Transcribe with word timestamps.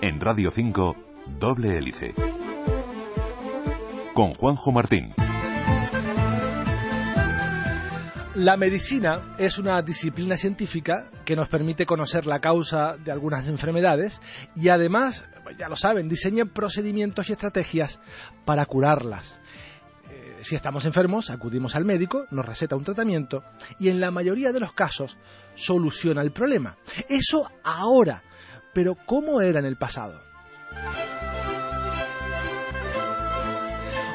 En 0.00 0.20
Radio 0.20 0.50
5, 0.50 0.96
Doble 1.40 1.76
Hélice. 1.76 2.14
Con 4.14 4.32
Juanjo 4.34 4.70
Martín. 4.70 5.12
La 8.36 8.56
medicina 8.56 9.34
es 9.38 9.58
una 9.58 9.82
disciplina 9.82 10.36
científica 10.36 11.10
que 11.24 11.34
nos 11.34 11.48
permite 11.48 11.84
conocer 11.84 12.26
la 12.26 12.38
causa 12.38 12.96
de 12.96 13.10
algunas 13.10 13.48
enfermedades 13.48 14.22
y 14.54 14.68
además, 14.68 15.24
ya 15.58 15.68
lo 15.68 15.74
saben, 15.74 16.08
diseña 16.08 16.44
procedimientos 16.44 17.28
y 17.28 17.32
estrategias 17.32 18.00
para 18.44 18.66
curarlas. 18.66 19.40
Si 20.40 20.54
estamos 20.54 20.84
enfermos, 20.84 21.30
acudimos 21.30 21.74
al 21.74 21.84
médico, 21.84 22.26
nos 22.30 22.46
receta 22.46 22.76
un 22.76 22.84
tratamiento 22.84 23.42
y 23.78 23.88
en 23.88 24.00
la 24.00 24.10
mayoría 24.10 24.52
de 24.52 24.60
los 24.60 24.72
casos 24.72 25.18
soluciona 25.54 26.22
el 26.22 26.30
problema. 26.30 26.76
Eso 27.08 27.50
ahora, 27.64 28.22
pero 28.72 28.94
¿cómo 29.06 29.40
era 29.40 29.58
en 29.58 29.66
el 29.66 29.76
pasado? 29.76 30.20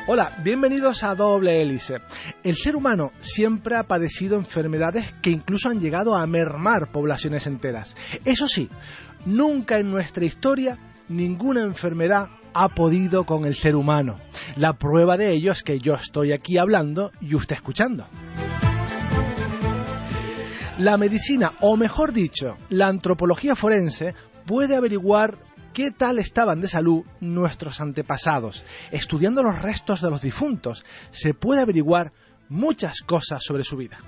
Hola, 0.07 0.37
bienvenidos 0.43 1.03
a 1.03 1.15
Doble 1.15 1.61
Hélice. 1.61 1.95
El 2.43 2.55
ser 2.55 2.75
humano 2.75 3.11
siempre 3.19 3.77
ha 3.77 3.83
padecido 3.83 4.37
enfermedades 4.37 5.13
que 5.21 5.29
incluso 5.29 5.69
han 5.69 5.79
llegado 5.79 6.15
a 6.15 6.25
mermar 6.27 6.91
poblaciones 6.91 7.47
enteras. 7.47 7.95
Eso 8.23 8.47
sí, 8.47 8.69
nunca 9.25 9.77
en 9.77 9.89
nuestra 9.89 10.25
historia 10.25 10.77
ninguna 11.09 11.63
enfermedad 11.63 12.27
ha 12.53 12.69
podido 12.69 13.25
con 13.25 13.45
el 13.45 13.55
ser 13.55 13.75
humano. 13.75 14.19
La 14.55 14.73
prueba 14.73 15.17
de 15.17 15.31
ello 15.31 15.51
es 15.51 15.63
que 15.63 15.79
yo 15.79 15.93
estoy 15.93 16.31
aquí 16.33 16.57
hablando 16.57 17.11
y 17.21 17.35
usted 17.35 17.55
escuchando. 17.55 18.07
La 20.77 20.97
medicina, 20.97 21.53
o 21.61 21.77
mejor 21.77 22.13
dicho, 22.13 22.57
la 22.69 22.87
antropología 22.87 23.55
forense, 23.55 24.15
puede 24.45 24.75
averiguar 24.75 25.37
qué 25.73 25.91
tal 25.91 26.19
estaban 26.19 26.61
de 26.61 26.67
salud 26.67 27.03
nuestros 27.19 27.79
antepasados. 27.79 28.65
Estudiando 28.91 29.43
los 29.43 29.61
restos 29.61 30.01
de 30.01 30.09
los 30.09 30.21
difuntos 30.21 30.85
se 31.11 31.33
puede 31.33 31.61
averiguar 31.61 32.11
muchas 32.49 33.01
cosas 33.01 33.43
sobre 33.43 33.63
su 33.63 33.77
vida. 33.77 33.99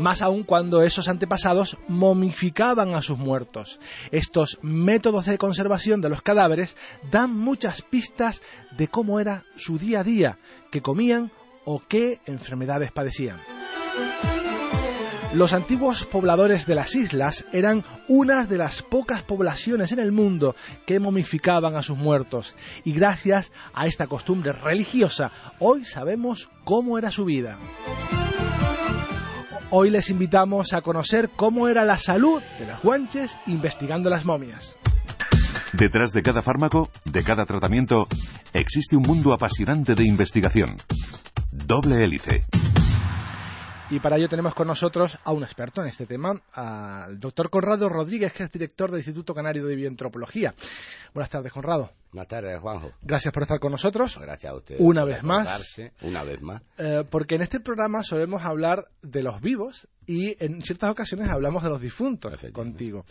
Más 0.00 0.22
aún 0.22 0.44
cuando 0.44 0.82
esos 0.82 1.08
antepasados 1.08 1.76
momificaban 1.86 2.94
a 2.94 3.02
sus 3.02 3.18
muertos. 3.18 3.78
Estos 4.10 4.58
métodos 4.62 5.26
de 5.26 5.36
conservación 5.36 6.00
de 6.00 6.08
los 6.08 6.22
cadáveres 6.22 6.74
dan 7.10 7.36
muchas 7.36 7.82
pistas 7.82 8.40
de 8.78 8.88
cómo 8.88 9.20
era 9.20 9.44
su 9.56 9.78
día 9.78 10.00
a 10.00 10.04
día, 10.04 10.38
qué 10.72 10.80
comían 10.80 11.30
o 11.66 11.82
qué 11.86 12.18
enfermedades 12.24 12.92
padecían. 12.92 13.36
Los 15.34 15.52
antiguos 15.52 16.06
pobladores 16.06 16.66
de 16.66 16.74
las 16.74 16.96
islas 16.96 17.44
eran 17.52 17.84
una 18.08 18.46
de 18.46 18.56
las 18.56 18.80
pocas 18.80 19.22
poblaciones 19.22 19.92
en 19.92 19.98
el 20.00 20.12
mundo 20.12 20.56
que 20.86 20.98
momificaban 20.98 21.76
a 21.76 21.82
sus 21.82 21.98
muertos 21.98 22.56
y 22.84 22.94
gracias 22.94 23.52
a 23.74 23.86
esta 23.86 24.06
costumbre 24.06 24.52
religiosa 24.52 25.30
hoy 25.60 25.84
sabemos 25.84 26.48
cómo 26.64 26.98
era 26.98 27.10
su 27.10 27.26
vida. 27.26 27.58
Hoy 29.72 29.90
les 29.90 30.10
invitamos 30.10 30.72
a 30.72 30.82
conocer 30.82 31.30
cómo 31.36 31.68
era 31.68 31.84
la 31.84 31.96
salud 31.96 32.42
de 32.58 32.66
los 32.66 32.82
guanches 32.82 33.36
investigando 33.46 34.10
las 34.10 34.24
momias. 34.24 34.76
Detrás 35.72 36.10
de 36.12 36.22
cada 36.22 36.42
fármaco, 36.42 36.88
de 37.04 37.22
cada 37.22 37.44
tratamiento, 37.44 38.08
existe 38.52 38.96
un 38.96 39.02
mundo 39.02 39.32
apasionante 39.32 39.94
de 39.94 40.04
investigación. 40.04 40.76
Doble 41.52 42.02
hélice. 42.02 42.42
Y 43.90 43.98
para 43.98 44.16
ello 44.16 44.28
tenemos 44.28 44.54
con 44.54 44.68
nosotros 44.68 45.18
a 45.24 45.32
un 45.32 45.42
experto 45.42 45.82
en 45.82 45.88
este 45.88 46.06
tema, 46.06 46.40
al 46.52 47.18
doctor 47.18 47.50
Conrado 47.50 47.88
Rodríguez, 47.88 48.32
que 48.32 48.44
es 48.44 48.52
director 48.52 48.88
del 48.88 49.00
Instituto 49.00 49.34
Canario 49.34 49.66
de 49.66 49.74
Bioantropología. 49.74 50.54
Buenas 51.12 51.28
tardes, 51.28 51.52
Conrado. 51.52 51.90
Buenas 52.12 52.28
tardes, 52.28 52.60
Juanjo. 52.60 52.92
Gracias 53.02 53.34
por 53.34 53.42
estar 53.42 53.58
con 53.58 53.72
nosotros. 53.72 54.16
Gracias 54.16 54.52
a 54.52 54.56
usted. 54.56 54.76
Una 54.78 55.04
vez 55.04 55.24
más. 55.24 55.76
Una 56.02 56.22
vez 56.22 56.40
más. 56.40 56.62
Eh, 56.78 57.02
porque 57.10 57.34
en 57.34 57.42
este 57.42 57.58
programa 57.58 58.04
solemos 58.04 58.44
hablar 58.44 58.86
de 59.02 59.24
los 59.24 59.40
vivos 59.40 59.88
y 60.06 60.36
en 60.38 60.62
ciertas 60.62 60.90
ocasiones 60.90 61.28
hablamos 61.28 61.64
de 61.64 61.70
los 61.70 61.80
difuntos 61.80 62.32
contigo. 62.52 63.04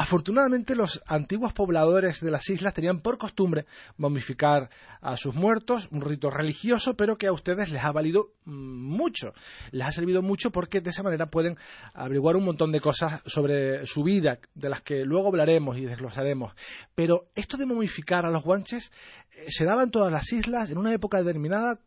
Afortunadamente 0.00 0.76
los 0.76 1.02
antiguos 1.06 1.52
pobladores 1.52 2.20
de 2.20 2.30
las 2.30 2.48
islas 2.50 2.72
tenían 2.72 3.00
por 3.00 3.18
costumbre 3.18 3.66
momificar 3.96 4.70
a 5.00 5.16
sus 5.16 5.34
muertos, 5.34 5.88
un 5.90 6.02
rito 6.02 6.30
religioso, 6.30 6.96
pero 6.96 7.18
que 7.18 7.26
a 7.26 7.32
ustedes 7.32 7.72
les 7.72 7.82
ha 7.82 7.90
valido 7.90 8.30
mm, 8.44 8.52
mucho. 8.52 9.32
Les 9.72 9.84
ha 9.84 9.90
servido 9.90 10.22
mucho 10.22 10.52
porque 10.52 10.80
de 10.80 10.90
esa 10.90 11.02
manera 11.02 11.26
pueden 11.26 11.56
averiguar 11.94 12.36
un 12.36 12.44
montón 12.44 12.70
de 12.70 12.80
cosas 12.80 13.22
sobre 13.26 13.86
su 13.86 14.04
vida, 14.04 14.38
de 14.54 14.68
las 14.68 14.82
que 14.82 15.04
luego 15.04 15.26
hablaremos 15.26 15.76
y 15.78 15.86
desglosaremos. 15.86 16.52
Pero 16.94 17.26
esto 17.34 17.56
de 17.56 17.66
momificar 17.66 18.24
a 18.24 18.30
los 18.30 18.44
guanches, 18.44 18.92
eh, 19.32 19.46
¿se 19.48 19.64
daba 19.64 19.82
en 19.82 19.90
todas 19.90 20.12
las 20.12 20.32
islas 20.32 20.70
en 20.70 20.78
una 20.78 20.94
época 20.94 21.18
determinada? 21.18 21.80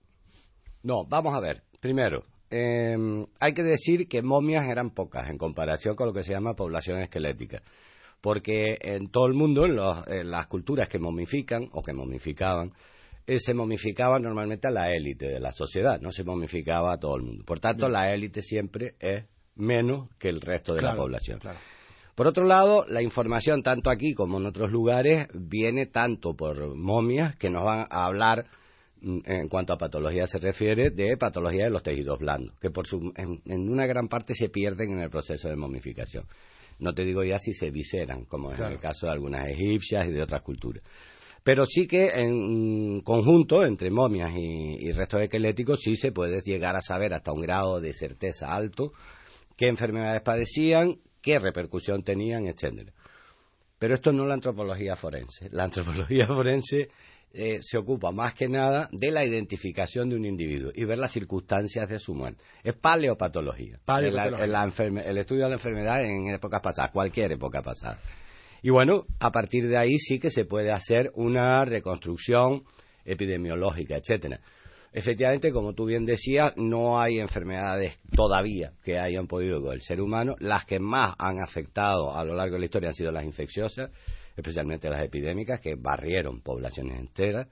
No, 0.84 1.06
vamos 1.06 1.34
a 1.34 1.40
ver. 1.40 1.64
Primero, 1.80 2.26
em, 2.50 3.26
hay 3.40 3.54
que 3.54 3.64
decir 3.64 4.10
que 4.10 4.22
momias 4.22 4.68
eran 4.68 4.90
pocas 4.90 5.30
en 5.30 5.38
comparación 5.38 5.96
con 5.96 6.08
lo 6.08 6.14
que 6.14 6.24
se 6.24 6.34
llama 6.34 6.58
población 6.58 7.00
esquelética 7.00 7.64
porque 8.22 8.78
en 8.80 9.10
todo 9.10 9.26
el 9.26 9.34
mundo, 9.34 9.66
en, 9.66 10.30
las 10.30 10.48
culturas 10.48 10.88
que 10.88 11.00
momifican 11.00 11.68
o 11.74 11.82
que 11.82 11.94
momificaban, 11.94 12.72
eh, 13.26 13.40
se 13.40 13.54
momificaba 13.54 14.20
normalmente 14.20 14.68
a 14.68 14.72
la 14.72 14.94
élite 14.94 15.28
de 15.28 15.40
la 15.40 15.52
sociedad, 15.52 16.00
no 16.00 16.12
se 16.12 16.24
momificaba 16.24 16.94
a 16.94 16.98
todo 16.98 17.16
el 17.18 17.24
mundo. 17.24 17.44
Por 17.46 17.60
tanto, 17.60 17.90
la 17.90 18.14
élite 18.14 18.42
siempre 18.42 18.96
es 19.00 19.28
menos 19.56 20.10
que 20.18 20.30
el 20.30 20.40
resto 20.40 20.74
de 20.74 20.84
la 20.84 20.96
población. 20.96 21.40
Por 22.16 22.28
otro 22.28 22.46
lado, 22.46 22.86
la 22.88 23.02
información, 23.02 23.64
tanto 23.64 23.90
aquí 23.90 24.14
como 24.14 24.38
en 24.38 24.46
otros 24.46 24.72
lugares, 24.72 25.28
viene 25.34 25.88
tanto 25.88 26.36
por 26.36 26.76
momias 26.76 27.36
que 27.38 27.50
nos 27.50 27.64
van 27.64 27.88
a 27.90 28.06
hablar, 28.06 28.46
mm, 29.02 29.20
en 29.26 29.48
cuanto 29.48 29.74
a 29.74 29.78
patología 29.78 30.28
se 30.28 30.38
refiere, 30.38 30.92
de 30.92 31.18
patología 31.18 31.66
de 31.66 31.72
los 31.72 31.84
tejidos 31.84 32.20
blandos, 32.20 32.56
que 32.60 32.70
por 32.70 32.86
su, 32.86 33.14
en 33.16 33.70
una 33.70 33.88
gran 33.88 34.08
parte 34.08 34.36
se 34.36 34.50
pierden 34.50 34.92
en 34.92 35.00
el 35.00 35.10
proceso 35.10 35.48
de 35.48 35.56
momificación. 35.56 36.26
No 36.82 36.94
te 36.94 37.04
digo 37.04 37.24
ya 37.24 37.40
si 37.40 37.54
se 37.54 37.70
viseran, 37.70 38.26
como 38.26 38.52
es 38.52 38.60
en 38.60 38.66
el 38.66 38.80
caso 38.80 39.06
de 39.06 39.14
algunas 39.14 39.48
egipcias 39.48 40.08
y 40.08 40.12
de 40.12 40.24
otras 40.24 40.42
culturas. 40.42 40.84
Pero 41.44 41.66
sí 41.66 41.88
que 41.88 42.08
en 42.08 43.02
conjunto, 43.02 43.64
entre 43.64 43.90
momias 43.90 44.32
y, 44.36 44.92
restos 44.92 45.22
esqueléticos, 45.22 45.80
sí 45.80 45.96
se 45.96 46.12
puede 46.12 46.42
llegar 46.42 46.76
a 46.76 46.82
saber 46.82 47.14
hasta 47.14 47.32
un 47.32 47.42
grado 47.42 47.80
de 47.80 47.94
certeza 47.94 48.54
alto 48.54 48.94
qué 49.56 49.68
enfermedades 49.68 50.22
padecían, 50.22 51.00
qué 51.22 51.38
repercusión 51.38 52.04
tenían, 52.04 52.48
etcétera. 52.48 52.94
Pero 53.78 53.96
esto 53.96 54.12
no 54.12 54.24
es 54.24 54.28
la 54.28 54.34
antropología 54.36 54.96
forense. 54.96 55.50
La 55.52 55.64
antropología 55.64 56.26
forense 56.28 56.90
eh, 57.34 57.60
se 57.62 57.78
ocupa 57.78 58.12
más 58.12 58.34
que 58.34 58.50
nada 58.50 58.90
de 58.92 59.10
la 59.12 59.24
identificación 59.24 60.10
de 60.10 60.16
un 60.16 60.26
individuo 60.26 60.72
y 60.76 60.84
ver 60.84 60.98
las 60.98 61.12
circunstancias 61.12 61.88
de 61.88 62.00
su 62.00 62.14
muerte. 62.14 62.44
Es 62.64 62.74
paleopatología. 62.74 63.80
el 65.06 65.18
estudio 65.18 65.44
de 65.44 65.50
la 65.50 65.56
enfermedad 65.56 66.04
en 66.04 66.28
épocas 66.28 66.62
pasadas, 66.62 66.92
cualquier 66.92 67.32
época 67.32 67.62
pasada. 67.62 68.00
Y 68.62 68.70
bueno, 68.70 69.06
a 69.20 69.32
partir 69.32 69.68
de 69.68 69.78
ahí 69.78 69.98
sí 69.98 70.20
que 70.20 70.30
se 70.30 70.46
puede 70.46 70.72
hacer 70.72 71.12
una 71.16 71.64
reconstrucción 71.66 72.64
epidemiológica, 73.06 73.96
etcétera. 73.96 74.42
Efectivamente, 74.94 75.54
como 75.54 75.74
tú 75.74 75.86
bien 75.86 76.04
decías, 76.06 76.54
no 76.58 77.00
hay 77.00 77.20
enfermedades 77.20 77.98
todavía 78.14 78.74
que 78.84 79.00
hayan 79.00 79.26
podido 79.26 79.62
con 79.62 79.74
el 79.74 79.82
ser 79.82 80.02
humano. 80.02 80.36
Las 80.40 80.66
que 80.66 80.80
más 80.80 81.16
han 81.18 81.42
afectado 81.42 82.14
a 82.14 82.26
lo 82.26 82.36
largo 82.36 82.56
de 82.56 82.60
la 82.60 82.66
historia 82.66 82.90
han 82.90 82.96
sido 82.96 83.12
las 83.12 83.24
infecciosas 83.24 83.90
especialmente 84.36 84.90
las 84.90 85.04
epidémicas, 85.04 85.60
que 85.60 85.76
barrieron 85.76 86.42
poblaciones 86.42 87.00
enteras, 87.00 87.48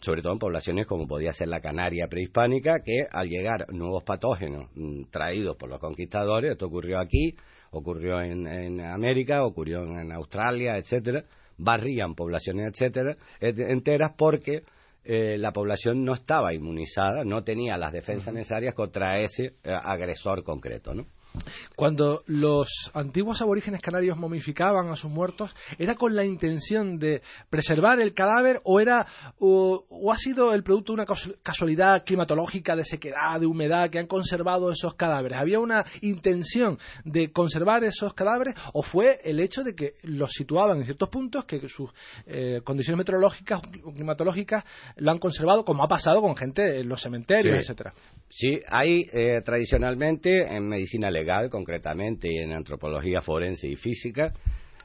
sobre 0.00 0.22
todo 0.22 0.32
en 0.32 0.38
poblaciones 0.38 0.86
como 0.86 1.06
podía 1.06 1.32
ser 1.32 1.48
la 1.48 1.60
Canaria 1.60 2.08
prehispánica, 2.08 2.80
que 2.84 3.06
al 3.10 3.28
llegar 3.28 3.72
nuevos 3.72 4.02
patógenos 4.04 4.68
mm, 4.74 5.04
traídos 5.10 5.56
por 5.56 5.68
los 5.68 5.80
conquistadores, 5.80 6.52
esto 6.52 6.66
ocurrió 6.66 6.98
aquí, 6.98 7.36
ocurrió 7.70 8.20
en, 8.20 8.80
América, 8.80 9.44
ocurrió 9.44 9.82
en, 9.82 10.12
Australia, 10.12 10.76
etcétera, 10.76 11.24
barrían 11.56 12.14
poblaciones 12.14 12.66
etcétera, 12.68 13.16
enteras 13.40 14.12
porque 14.16 14.62
eh, 15.04 15.36
la 15.38 15.52
población 15.52 16.04
no 16.04 16.14
estaba 16.14 16.54
inmunizada, 16.54 17.24
no 17.24 17.44
tenía 17.44 17.76
las 17.76 17.92
defensas 17.92 18.32
necesarias 18.32 18.74
contra 18.74 19.20
ese 19.20 19.54
eh, 19.62 19.70
agresor 19.70 20.42
concreto, 20.42 20.94
¿no? 20.94 21.06
Cuando 21.74 22.22
los 22.26 22.90
antiguos 22.94 23.42
aborígenes 23.42 23.82
canarios 23.82 24.16
momificaban 24.16 24.88
a 24.88 24.96
sus 24.96 25.10
muertos, 25.10 25.54
¿era 25.78 25.96
con 25.96 26.14
la 26.14 26.24
intención 26.24 26.98
de 26.98 27.22
preservar 27.50 28.00
el 28.00 28.14
cadáver 28.14 28.60
o 28.64 28.80
era 28.80 29.06
o, 29.38 29.84
ha 30.12 30.16
sido 30.16 30.54
el 30.54 30.62
producto 30.62 30.92
de 30.92 31.02
una 31.02 31.06
casualidad 31.42 32.04
climatológica 32.04 32.76
de 32.76 32.84
sequedad, 32.84 33.40
de 33.40 33.46
humedad 33.46 33.90
que 33.90 33.98
han 33.98 34.06
conservado 34.06 34.70
esos 34.70 34.94
cadáveres? 34.94 35.38
¿Había 35.38 35.58
una 35.58 35.84
intención 36.02 36.78
de 37.04 37.32
conservar 37.32 37.82
esos 37.82 38.14
cadáveres 38.14 38.54
o 38.72 38.82
fue 38.82 39.20
el 39.24 39.40
hecho 39.40 39.64
de 39.64 39.74
que 39.74 39.94
los 40.02 40.30
situaban 40.32 40.78
en 40.78 40.84
ciertos 40.84 41.08
puntos 41.08 41.44
que 41.44 41.68
sus 41.68 41.90
eh, 42.26 42.60
condiciones 42.62 42.98
meteorológicas 42.98 43.60
o 43.82 43.92
climatológicas 43.92 44.64
lo 44.96 45.10
han 45.10 45.18
conservado 45.18 45.64
como 45.64 45.84
ha 45.84 45.88
pasado 45.88 46.20
con 46.20 46.36
gente 46.36 46.80
en 46.80 46.88
los 46.88 47.00
cementerios, 47.00 47.58
etcétera? 47.58 47.92
Sí, 48.28 48.60
hay 48.68 49.02
eh, 49.12 49.40
tradicionalmente 49.44 50.54
en 50.54 50.68
medicina 50.68 51.10
legal 51.10 51.23
concretamente, 51.50 52.32
y 52.32 52.38
en 52.38 52.52
antropología 52.52 53.20
forense 53.20 53.68
y 53.68 53.76
física, 53.76 54.32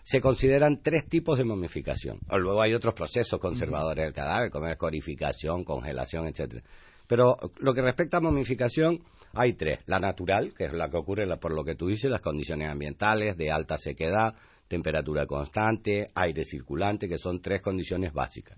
se 0.02 0.22
consideran 0.22 0.82
tres 0.82 1.08
tipos 1.08 1.38
de 1.38 1.44
momificación. 1.44 2.20
Luego 2.32 2.62
hay 2.62 2.74
otros 2.74 2.94
procesos 2.94 3.40
conservadores 3.40 4.06
del 4.06 4.14
cadáver, 4.14 4.50
como 4.50 4.68
escorificación, 4.68 5.64
congelación, 5.64 6.28
etcétera. 6.28 6.64
Pero 7.08 7.36
lo 7.60 7.74
que 7.74 7.82
respecta 7.82 8.18
a 8.18 8.22
momificación, 8.22 9.04
hay 9.34 9.54
tres. 9.54 9.80
La 9.86 10.00
natural, 10.00 10.54
que 10.58 10.66
es 10.66 10.74
la 10.74 10.90
que 10.90 10.98
ocurre 10.98 11.28
por 11.38 11.54
lo 11.54 11.64
que 11.64 11.76
tú 11.76 11.88
dices, 11.88 12.10
las 12.10 12.22
condiciones 12.22 12.70
ambientales 12.70 13.38
de 13.38 13.52
alta 13.52 13.78
sequedad, 13.78 14.36
temperatura 14.68 15.26
constante, 15.26 16.08
aire 16.16 16.46
circulante, 16.46 17.08
que 17.08 17.18
son 17.18 17.42
tres 17.42 17.62
condiciones 17.62 18.14
básicas. 18.14 18.58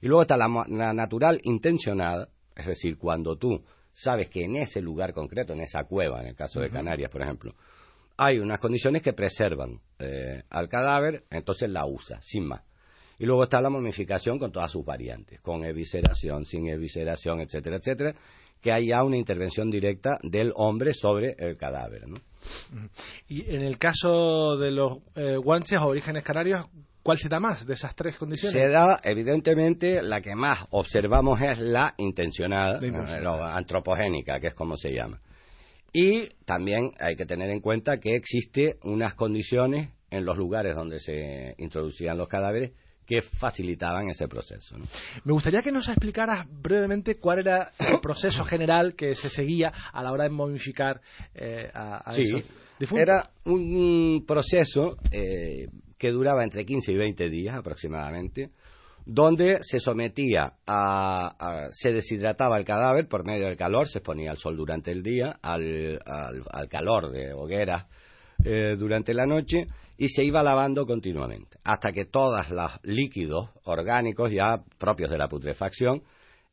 Y 0.00 0.06
luego 0.08 0.22
está 0.22 0.36
la 0.36 0.92
natural 0.92 1.40
intencionada, 1.44 2.28
es 2.54 2.66
decir, 2.66 2.98
cuando 2.98 3.36
tú 3.36 3.62
sabes 3.94 4.28
que 4.28 4.44
en 4.44 4.56
ese 4.56 4.82
lugar 4.82 5.14
concreto, 5.14 5.54
en 5.54 5.60
esa 5.60 5.84
cueva, 5.84 6.20
en 6.20 6.28
el 6.28 6.34
caso 6.34 6.60
de 6.60 6.68
Canarias, 6.68 7.10
por 7.10 7.22
ejemplo, 7.22 7.54
hay 8.16 8.38
unas 8.38 8.58
condiciones 8.58 9.02
que 9.02 9.12
preservan 9.12 9.80
eh, 9.98 10.42
al 10.50 10.68
cadáver, 10.68 11.24
entonces 11.30 11.70
la 11.70 11.86
usa, 11.86 12.20
sin 12.20 12.46
más. 12.46 12.62
Y 13.18 13.26
luego 13.26 13.44
está 13.44 13.60
la 13.60 13.70
momificación 13.70 14.38
con 14.38 14.50
todas 14.50 14.72
sus 14.72 14.84
variantes, 14.84 15.40
con 15.40 15.64
evisceración, 15.64 16.44
sin 16.44 16.68
evisceración, 16.68 17.40
etcétera, 17.40 17.76
etcétera, 17.76 18.14
que 18.60 18.72
hay 18.72 18.88
ya 18.88 19.04
una 19.04 19.16
intervención 19.16 19.70
directa 19.70 20.18
del 20.22 20.52
hombre 20.56 20.94
sobre 20.94 21.36
el 21.38 21.56
cadáver. 21.56 22.08
¿no? 22.08 22.16
Y 23.28 23.54
en 23.54 23.62
el 23.62 23.78
caso 23.78 24.56
de 24.56 24.70
los 24.72 24.98
eh, 25.14 25.36
guanches 25.36 25.78
o 25.80 25.86
orígenes 25.86 26.24
canarios, 26.24 26.66
¿Cuál 27.04 27.18
se 27.18 27.28
da 27.28 27.38
más 27.38 27.66
de 27.66 27.74
esas 27.74 27.94
tres 27.94 28.16
condiciones? 28.16 28.54
Se 28.54 28.66
da, 28.72 28.98
evidentemente, 29.02 30.02
la 30.02 30.22
que 30.22 30.34
más 30.34 30.66
observamos 30.70 31.38
es 31.42 31.60
la 31.60 31.92
intencionada, 31.98 32.78
la 32.80 33.54
antropogénica, 33.54 34.40
que 34.40 34.46
es 34.48 34.54
como 34.54 34.78
se 34.78 34.90
llama. 34.90 35.20
Y 35.92 36.30
también 36.46 36.92
hay 36.98 37.14
que 37.14 37.26
tener 37.26 37.50
en 37.50 37.60
cuenta 37.60 37.98
que 37.98 38.16
existe 38.16 38.78
unas 38.84 39.14
condiciones 39.14 39.90
en 40.10 40.24
los 40.24 40.38
lugares 40.38 40.74
donde 40.74 40.98
se 40.98 41.54
introducían 41.58 42.16
los 42.16 42.26
cadáveres 42.26 42.72
que 43.04 43.20
facilitaban 43.20 44.08
ese 44.08 44.26
proceso. 44.26 44.76
Me 45.24 45.32
gustaría 45.34 45.60
que 45.60 45.72
nos 45.72 45.88
explicaras 45.88 46.46
brevemente 46.50 47.16
cuál 47.16 47.40
era 47.40 47.72
el 47.80 48.00
proceso 48.00 48.46
general 48.46 48.94
que 48.96 49.14
se 49.14 49.28
seguía 49.28 49.70
a 49.92 50.02
la 50.02 50.10
hora 50.10 50.24
de 50.24 50.30
momificar 50.30 51.02
eh, 51.34 51.70
a, 51.74 52.10
sí, 52.12 52.42
Era 52.96 53.30
un 53.44 54.24
proceso 54.26 54.96
eh, 55.12 55.68
que 56.04 56.12
duraba 56.12 56.44
entre 56.44 56.66
15 56.66 56.92
y 56.92 56.96
20 56.96 57.30
días 57.30 57.56
aproximadamente, 57.56 58.50
donde 59.06 59.60
se 59.62 59.80
sometía 59.80 60.52
a, 60.66 61.68
se 61.70 61.94
deshidrataba 61.94 62.58
el 62.58 62.66
cadáver 62.66 63.08
por 63.08 63.24
medio 63.24 63.46
del 63.46 63.56
calor, 63.56 63.88
se 63.88 64.00
exponía 64.00 64.30
al 64.30 64.36
sol 64.36 64.54
durante 64.54 64.92
el 64.92 65.02
día, 65.02 65.38
al, 65.40 65.98
calor 66.68 67.10
de 67.10 67.32
hogueras 67.32 67.86
eh, 68.44 68.76
durante 68.78 69.14
la 69.14 69.24
noche 69.24 69.66
y 69.96 70.08
se 70.10 70.24
iba 70.24 70.42
lavando 70.42 70.84
continuamente, 70.84 71.56
hasta 71.64 71.90
que 71.90 72.04
todos 72.04 72.50
los 72.50 72.72
líquidos 72.82 73.48
orgánicos 73.62 74.30
ya 74.30 74.62
propios 74.76 75.08
de 75.08 75.16
la 75.16 75.28
putrefacción 75.28 76.02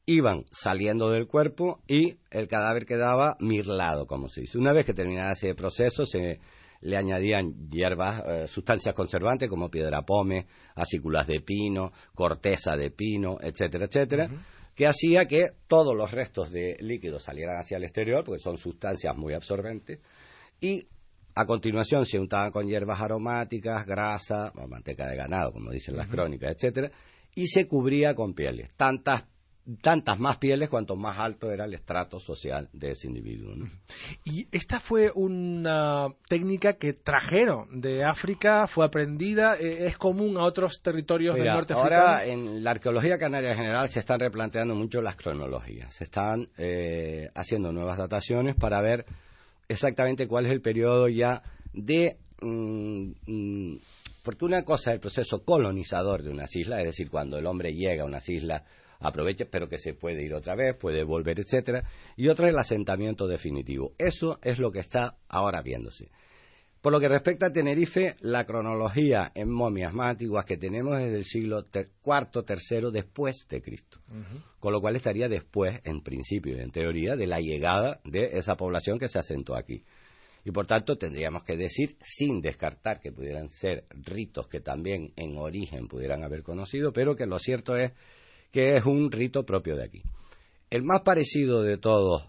iban 0.05 0.45
saliendo 0.49 1.09
del 1.09 1.27
cuerpo 1.27 1.81
y 1.89 2.15
el 2.29 2.47
cadáver 2.47 2.85
quedaba 2.85 3.35
mirlado, 3.41 4.07
como 4.07 4.29
se 4.29 4.41
dice. 4.41 4.57
Una 4.57 4.71
vez 4.71 4.85
que 4.85 4.93
terminaba 4.93 5.33
ese 5.33 5.53
proceso, 5.55 6.05
se 6.05 6.39
le 6.81 6.97
añadían 6.97 7.69
hierbas, 7.69 8.23
eh, 8.25 8.47
sustancias 8.47 8.93
conservantes 8.93 9.49
como 9.49 9.69
piedra 9.69 10.01
pome, 10.01 10.47
acículas 10.75 11.27
de 11.27 11.41
pino, 11.41 11.91
corteza 12.13 12.75
de 12.75 12.91
pino, 12.91 13.37
etcétera, 13.41 13.85
etcétera, 13.85 14.29
que 14.75 14.87
hacía 14.87 15.27
que 15.27 15.51
todos 15.67 15.95
los 15.95 16.11
restos 16.11 16.51
de 16.51 16.77
líquido 16.79 17.19
salieran 17.19 17.57
hacia 17.57 17.77
el 17.77 17.83
exterior, 17.83 18.23
porque 18.23 18.41
son 18.41 18.57
sustancias 18.57 19.15
muy 19.15 19.33
absorbentes, 19.33 19.99
y 20.59 20.87
a 21.35 21.45
continuación 21.45 22.05
se 22.05 22.19
untaban 22.19 22.51
con 22.51 22.67
hierbas 22.67 22.99
aromáticas, 22.99 23.85
grasa, 23.85 24.51
o 24.55 24.67
manteca 24.67 25.07
de 25.07 25.15
ganado, 25.15 25.51
como 25.53 25.71
dicen 25.71 25.95
las 25.95 26.07
crónicas, 26.07 26.51
etcétera, 26.51 26.91
y 27.35 27.47
se 27.47 27.67
cubría 27.67 28.13
con 28.15 28.33
pieles, 28.33 28.71
tantas 28.75 29.23
tantas 29.81 30.19
más 30.19 30.37
pieles 30.37 30.69
cuanto 30.69 30.95
más 30.95 31.17
alto 31.19 31.51
era 31.51 31.65
el 31.65 31.73
estrato 31.73 32.19
social 32.19 32.69
de 32.73 32.91
ese 32.91 33.07
individuo. 33.07 33.53
Y 34.23 34.47
esta 34.51 34.79
fue 34.79 35.11
una 35.13 36.07
técnica 36.27 36.73
que 36.73 36.93
trajeron 36.93 37.79
de 37.79 38.03
África, 38.03 38.65
fue 38.65 38.85
aprendida, 38.85 39.55
eh, 39.59 39.85
es 39.85 39.97
común 39.97 40.37
a 40.37 40.43
otros 40.43 40.81
territorios 40.81 41.35
del 41.35 41.45
norte 41.45 41.73
Ahora 41.73 42.25
en 42.25 42.63
la 42.63 42.71
arqueología 42.71 43.17
canaria 43.17 43.51
en 43.51 43.57
general 43.57 43.89
se 43.89 43.99
están 43.99 44.19
replanteando 44.19 44.73
mucho 44.73 45.01
las 45.01 45.15
cronologías, 45.15 45.93
se 45.93 46.05
están 46.05 46.49
eh, 46.57 47.29
haciendo 47.35 47.71
nuevas 47.71 47.97
dataciones 47.97 48.55
para 48.55 48.81
ver 48.81 49.05
exactamente 49.67 50.27
cuál 50.27 50.45
es 50.47 50.51
el 50.51 50.61
periodo 50.61 51.07
ya 51.07 51.43
de... 51.73 52.17
Mm, 52.41 53.11
mm, 53.27 53.79
porque 54.23 54.45
una 54.45 54.63
cosa 54.63 54.91
es 54.91 54.95
el 54.95 54.99
proceso 54.99 55.43
colonizador 55.43 56.21
de 56.21 56.29
unas 56.29 56.55
islas, 56.55 56.79
es 56.79 56.85
decir, 56.85 57.09
cuando 57.09 57.39
el 57.39 57.45
hombre 57.47 57.73
llega 57.73 58.03
a 58.03 58.05
unas 58.05 58.27
islas 58.29 58.63
aproveche, 59.01 59.45
pero 59.45 59.67
que 59.67 59.77
se 59.77 59.93
puede 59.93 60.23
ir 60.23 60.33
otra 60.33 60.55
vez, 60.55 60.75
puede 60.75 61.03
volver, 61.03 61.39
etcétera, 61.39 61.83
y 62.15 62.29
otra 62.29 62.49
el 62.49 62.57
asentamiento 62.57 63.27
definitivo. 63.27 63.93
Eso 63.97 64.39
es 64.41 64.59
lo 64.59 64.71
que 64.71 64.79
está 64.79 65.17
ahora 65.27 65.61
viéndose. 65.61 66.09
Por 66.81 66.91
lo 66.91 66.99
que 66.99 67.07
respecta 67.07 67.47
a 67.47 67.53
Tenerife, 67.53 68.15
la 68.21 68.45
cronología 68.45 69.31
en 69.35 69.51
momias 69.51 69.93
más 69.93 70.11
antiguas 70.11 70.45
que 70.45 70.57
tenemos 70.57 70.99
es 70.99 71.11
del 71.11 71.25
siglo 71.25 71.63
IV, 71.73 72.43
III 72.47 72.91
después 72.91 73.45
de 73.49 73.61
Cristo. 73.61 73.99
Con 74.59 74.73
lo 74.73 74.81
cual 74.81 74.95
estaría 74.95 75.29
después, 75.29 75.79
en 75.83 76.01
principio 76.01 76.57
y 76.57 76.59
en 76.59 76.71
teoría, 76.71 77.15
de 77.15 77.27
la 77.27 77.39
llegada 77.39 77.99
de 78.03 78.31
esa 78.33 78.57
población 78.57 78.97
que 78.97 79.09
se 79.09 79.19
asentó 79.19 79.55
aquí. 79.55 79.83
Y 80.43 80.49
por 80.49 80.65
tanto 80.65 80.97
tendríamos 80.97 81.43
que 81.43 81.55
decir, 81.55 81.97
sin 82.01 82.41
descartar 82.41 82.99
que 82.99 83.11
pudieran 83.11 83.51
ser 83.51 83.85
ritos 83.91 84.47
que 84.47 84.59
también 84.59 85.13
en 85.17 85.37
origen 85.37 85.87
pudieran 85.87 86.23
haber 86.23 86.41
conocido, 86.41 86.91
pero 86.93 87.15
que 87.15 87.27
lo 87.27 87.37
cierto 87.37 87.75
es 87.75 87.91
que 88.51 88.77
es 88.77 88.85
un 88.85 89.11
rito 89.11 89.43
propio 89.45 89.75
de 89.75 89.85
aquí. 89.85 90.01
El 90.69 90.83
más 90.83 91.01
parecido 91.01 91.63
de 91.63 91.77
todos 91.77 92.23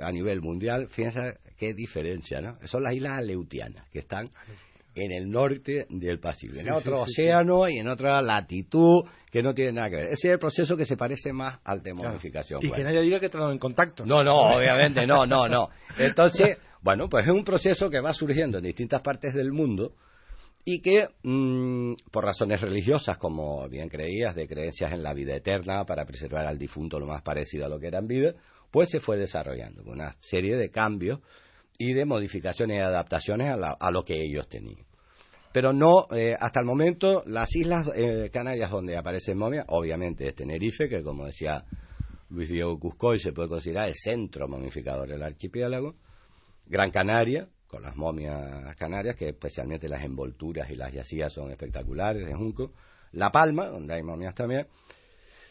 a 0.00 0.12
nivel 0.12 0.40
mundial, 0.40 0.88
fíjense 0.88 1.38
qué 1.56 1.72
diferencia, 1.72 2.40
¿no? 2.40 2.58
Son 2.66 2.82
las 2.82 2.94
islas 2.94 3.18
Aleutianas, 3.18 3.88
que 3.90 4.00
están 4.00 4.28
en 4.94 5.12
el 5.12 5.30
norte 5.30 5.86
del 5.88 6.18
Pacífico, 6.18 6.60
en 6.60 6.70
otro 6.70 7.02
océano 7.02 7.68
y 7.68 7.78
en 7.78 7.88
otra 7.88 8.20
latitud 8.20 9.04
que 9.30 9.42
no 9.42 9.54
tiene 9.54 9.72
nada 9.72 9.90
que 9.90 9.96
ver. 9.96 10.04
Ese 10.06 10.28
es 10.28 10.34
el 10.34 10.38
proceso 10.38 10.76
que 10.76 10.84
se 10.84 10.96
parece 10.96 11.32
más 11.32 11.60
al 11.64 11.82
de 11.82 11.94
momificación. 11.94 12.60
Y 12.62 12.70
que 12.70 12.82
nadie 12.82 13.00
diga 13.02 13.20
que 13.20 13.26
están 13.26 13.50
en 13.50 13.58
contacto. 13.58 14.04
No, 14.04 14.22
no, 14.22 14.56
obviamente, 14.56 15.06
no, 15.06 15.24
no, 15.24 15.46
no. 15.48 15.70
Entonces, 15.98 16.58
bueno, 16.82 17.08
pues 17.08 17.26
es 17.26 17.32
un 17.32 17.44
proceso 17.44 17.88
que 17.88 18.00
va 18.00 18.12
surgiendo 18.12 18.58
en 18.58 18.64
distintas 18.64 19.00
partes 19.00 19.34
del 19.34 19.52
mundo 19.52 19.94
y 20.64 20.80
que 20.80 21.08
mm, 21.22 21.94
por 22.10 22.24
razones 22.24 22.60
religiosas, 22.60 23.18
como 23.18 23.68
bien 23.68 23.88
creías, 23.88 24.34
de 24.34 24.46
creencias 24.46 24.92
en 24.92 25.02
la 25.02 25.14
vida 25.14 25.34
eterna 25.34 25.84
para 25.84 26.04
preservar 26.04 26.46
al 26.46 26.58
difunto 26.58 26.98
lo 26.98 27.06
más 27.06 27.22
parecido 27.22 27.66
a 27.66 27.68
lo 27.68 27.78
que 27.78 27.86
era 27.86 27.98
en 27.98 28.06
vida, 28.06 28.34
pues 28.70 28.90
se 28.90 29.00
fue 29.00 29.16
desarrollando 29.16 29.82
con 29.82 29.94
una 29.94 30.16
serie 30.20 30.56
de 30.56 30.70
cambios 30.70 31.20
y 31.78 31.94
de 31.94 32.04
modificaciones 32.04 32.76
y 32.76 32.80
adaptaciones 32.80 33.50
a, 33.50 33.90
lo 33.90 34.04
que 34.04 34.20
ellos 34.22 34.48
tenían. 34.48 34.84
Pero 35.52 35.72
no, 35.72 36.06
eh, 36.10 36.34
hasta 36.38 36.60
el 36.60 36.66
momento, 36.66 37.22
las 37.24 37.54
islas 37.56 37.90
eh, 37.94 38.28
canarias 38.30 38.70
donde 38.70 38.96
aparecen 38.96 39.38
momias, 39.38 39.64
obviamente 39.68 40.28
es 40.28 40.34
Tenerife, 40.34 40.88
que 40.88 41.02
como 41.02 41.26
decía 41.26 41.64
Luis 42.30 42.50
Diego 42.50 42.78
Cuscoy, 42.78 43.18
se 43.18 43.32
puede 43.32 43.48
considerar 43.48 43.88
el 43.88 43.94
centro 43.94 44.48
momificador 44.48 45.08
del 45.08 45.22
archipiélago, 45.22 45.94
Gran 46.66 46.90
Canaria, 46.90 47.48
con 47.68 47.82
las 47.82 47.94
momias 47.96 48.74
canarias, 48.76 49.14
que 49.14 49.28
especialmente 49.28 49.88
las 49.88 50.02
envolturas 50.02 50.70
y 50.70 50.74
las 50.74 50.92
yacías 50.92 51.32
son 51.32 51.50
espectaculares 51.50 52.26
de 52.26 52.34
Junco. 52.34 52.72
La 53.12 53.30
Palma, 53.30 53.66
donde 53.66 53.94
hay 53.94 54.02
momias 54.02 54.34
también. 54.34 54.66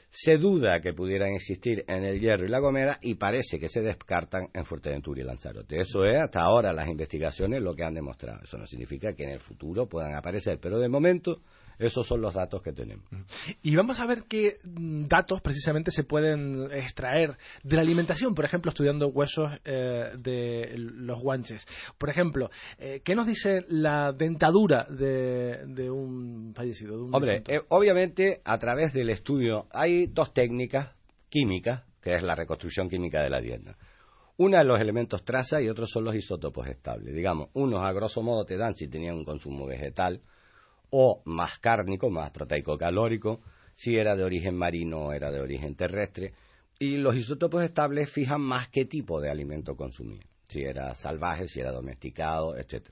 Se 0.09 0.37
duda 0.37 0.79
que 0.79 0.93
pudieran 0.93 1.33
existir 1.33 1.83
en 1.87 2.03
el 2.03 2.19
Hierro 2.19 2.45
y 2.45 2.49
la 2.49 2.59
Gomera 2.59 2.97
y 3.01 3.15
parece 3.15 3.59
que 3.59 3.69
se 3.69 3.81
descartan 3.81 4.47
en 4.53 4.65
Fuerteventura 4.65 5.21
y 5.21 5.25
Lanzarote. 5.25 5.79
Eso 5.81 6.05
es 6.05 6.15
hasta 6.15 6.41
ahora 6.41 6.73
las 6.73 6.87
investigaciones 6.87 7.61
lo 7.61 7.75
que 7.75 7.83
han 7.83 7.93
demostrado. 7.93 8.41
Eso 8.43 8.57
no 8.57 8.65
significa 8.65 9.13
que 9.13 9.23
en 9.23 9.31
el 9.31 9.39
futuro 9.39 9.87
puedan 9.87 10.15
aparecer, 10.15 10.59
pero 10.59 10.79
de 10.79 10.89
momento 10.89 11.41
Esos 11.79 12.07
son 12.07 12.21
los 12.21 12.33
datos 12.33 12.61
que 12.61 12.73
tenemos. 12.73 13.05
Y 13.61 13.75
vamos 13.75 13.99
a 13.99 14.07
ver 14.07 14.23
qué 14.27 14.59
datos 14.63 15.41
precisamente 15.41 15.91
se 15.91 16.03
pueden 16.03 16.71
extraer 16.71 17.37
de 17.63 17.75
la 17.75 17.81
alimentación, 17.83 18.33
por 18.33 18.45
ejemplo, 18.45 18.69
estudiando 18.69 19.09
huesos 19.09 19.51
eh, 19.63 20.11
de 20.17 20.73
los 20.75 21.21
guanches. 21.21 21.67
Por 21.97 22.09
ejemplo, 22.09 22.49
eh, 22.79 23.01
¿qué 23.03 23.15
nos 23.15 23.27
dice 23.27 23.65
la 23.69 24.11
dentadura 24.11 24.85
de, 24.89 25.89
un 25.91 26.53
fallecido? 26.55 27.05
Hombre, 27.11 27.43
eh, 27.47 27.61
obviamente 27.69 28.41
a 28.43 28.57
través 28.57 28.93
del 28.93 29.09
estudio 29.09 29.67
hay 29.71 30.07
dos 30.07 30.33
técnicas 30.33 30.95
químicas, 31.29 31.83
que 32.01 32.15
es 32.15 32.23
la 32.23 32.35
reconstrucción 32.35 32.89
química 32.89 33.21
de 33.21 33.29
la 33.29 33.39
dieta. 33.39 33.77
Una 34.37 34.59
de 34.59 34.65
los 34.65 34.79
elementos 34.79 35.23
traza 35.23 35.61
y 35.61 35.69
otros 35.69 35.89
son 35.91 36.03
los 36.03 36.15
isótopos 36.15 36.67
estables. 36.67 37.13
Digamos, 37.13 37.49
unos 37.53 37.83
a 37.83 37.91
grosso 37.91 38.21
modo 38.21 38.45
te 38.45 38.55
dan 38.55 38.73
si 38.73 38.87
tenían 38.87 39.15
un 39.15 39.25
consumo 39.25 39.65
vegetal 39.65 40.21
o 40.89 41.21
más 41.25 41.59
cárnico, 41.59 42.09
más 42.09 42.31
proteico-calórico, 42.31 43.41
si 43.75 43.95
era 43.95 44.15
de 44.15 44.23
origen 44.23 44.55
marino 44.55 45.07
o 45.07 45.13
era 45.13 45.31
de 45.31 45.39
origen 45.39 45.75
terrestre. 45.75 46.33
Y 46.79 46.97
los 46.97 47.15
isótopos 47.15 47.63
estables 47.63 48.09
fijan 48.09 48.41
más 48.41 48.69
qué 48.69 48.85
tipo 48.85 49.19
de 49.19 49.29
alimento 49.29 49.75
consumía, 49.75 50.23
si 50.47 50.61
era 50.63 50.93
salvaje, 50.95 51.47
si 51.47 51.59
era 51.59 51.71
domesticado, 51.71 52.57
etc. 52.57 52.87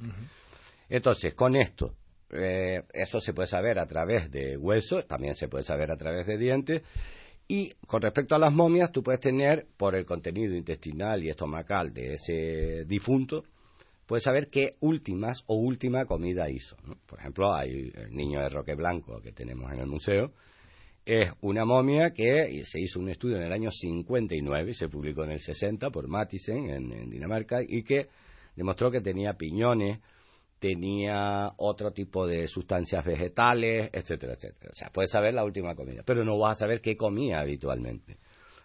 Entonces, 0.89 1.33
con 1.33 1.55
esto, 1.55 1.95
eh, 2.31 2.83
eso 2.93 3.19
se 3.19 3.33
puede 3.33 3.47
saber 3.47 3.79
a 3.79 3.85
través 3.85 4.31
de 4.31 4.57
huesos, 4.57 5.07
también 5.07 5.35
se 5.35 5.47
puede 5.47 5.63
saber 5.63 5.91
a 5.91 5.97
través 5.97 6.25
de 6.25 6.37
dientes, 6.37 6.81
y 7.47 7.73
con 7.85 8.01
respecto 8.01 8.35
a 8.35 8.39
las 8.39 8.51
momias, 8.51 8.91
tú 8.91 9.03
puedes 9.03 9.21
tener, 9.21 9.67
por 9.77 9.95
el 9.95 10.05
contenido 10.05 10.55
intestinal 10.55 11.23
y 11.23 11.29
estomacal 11.29 11.93
de 11.93 12.15
ese 12.15 12.85
difunto, 12.85 13.43
puedes 14.05 14.24
saber 14.24 14.50
qué 14.50 14.75
últimas 14.79 15.43
o 15.47 15.55
última 15.55 16.05
comida 16.05 16.50
hizo. 16.50 16.75
Por 17.05 17.19
ejemplo, 17.19 17.53
hay 17.53 17.91
el 17.95 18.12
niño 18.12 18.39
de 18.39 18.50
Roque 18.50 18.75
Blanco 18.75 19.21
que 19.21 19.31
tenemos 19.31 19.71
en 19.71 19.79
el 19.79 19.88
museo. 19.88 20.31
Es 21.05 21.31
una 21.41 21.65
momia 21.65 22.12
que 22.12 22.63
se 22.63 22.79
hizo 22.79 23.00
un 23.00 23.09
estudio 23.09 23.38
en 23.38 23.43
el 23.43 23.53
año 23.53 23.69
59 23.71 24.71
y 24.71 24.74
se 24.74 24.89
publicó 24.89 25.24
en 25.24 25.31
el 25.31 25.39
60 25.39 25.91
por 25.91 26.07
Mathisen 26.07 26.69
en 26.69 27.09
Dinamarca 27.09 27.62
y 27.62 27.83
que 27.83 28.09
demostró 28.55 28.89
que 28.89 29.01
tenía 29.01 29.33
piñones, 29.33 30.00
tenía 30.59 31.51
otro 31.57 31.91
tipo 31.91 32.25
de 32.25 32.47
sustancias 32.47 33.05
vegetales, 33.05 33.89
etcétera, 33.93 34.33
etcétera. 34.33 34.71
O 34.71 34.75
sea, 34.75 34.89
puedes 34.89 35.12
saber 35.12 35.35
la 35.35 35.43
última 35.43 35.75
comida, 35.75 36.01
pero 36.03 36.24
no 36.24 36.39
vas 36.39 36.57
a 36.57 36.59
saber 36.62 36.81
qué 36.81 36.95
comía 36.97 37.39
habitualmente. 37.39 38.17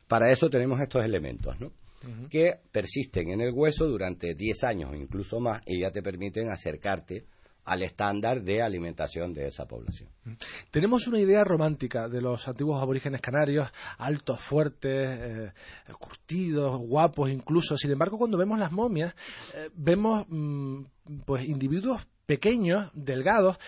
Para 0.08 0.32
eso 0.32 0.48
tenemos 0.48 0.80
estos 0.80 1.04
elementos, 1.04 1.60
¿no? 1.60 1.72
Que 2.30 2.60
persisten 2.72 3.30
en 3.30 3.40
el 3.40 3.52
hueso 3.52 3.86
durante 3.86 4.34
10 4.34 4.64
años 4.64 4.90
o 4.90 4.94
incluso 4.94 5.38
más 5.38 5.60
y 5.66 5.80
ya 5.80 5.90
te 5.90 6.02
permiten 6.02 6.50
acercarte 6.50 7.26
al 7.64 7.82
estándar 7.82 8.42
de 8.42 8.62
alimentación 8.62 9.32
de 9.32 9.46
esa 9.46 9.66
población. 9.66 10.08
Tenemos 10.70 11.06
una 11.06 11.20
idea 11.20 11.44
romántica 11.44 12.08
de 12.08 12.20
los 12.20 12.48
antiguos 12.48 12.80
aborígenes 12.82 13.20
canarios, 13.20 13.70
altos, 13.98 14.40
fuertes, 14.40 14.90
eh, 14.92 15.52
curtidos, 15.98 16.78
guapos 16.78 17.30
incluso. 17.30 17.76
Sin 17.76 17.92
embargo, 17.92 18.18
cuando 18.18 18.38
vemos 18.38 18.58
las 18.58 18.72
momias, 18.72 19.14
eh, 19.54 19.68
vemos 19.74 20.26
mm, 20.28 20.82
pues 21.24 21.48
individuos 21.48 22.06
pequeños, 22.30 22.92
delgados. 22.94 23.58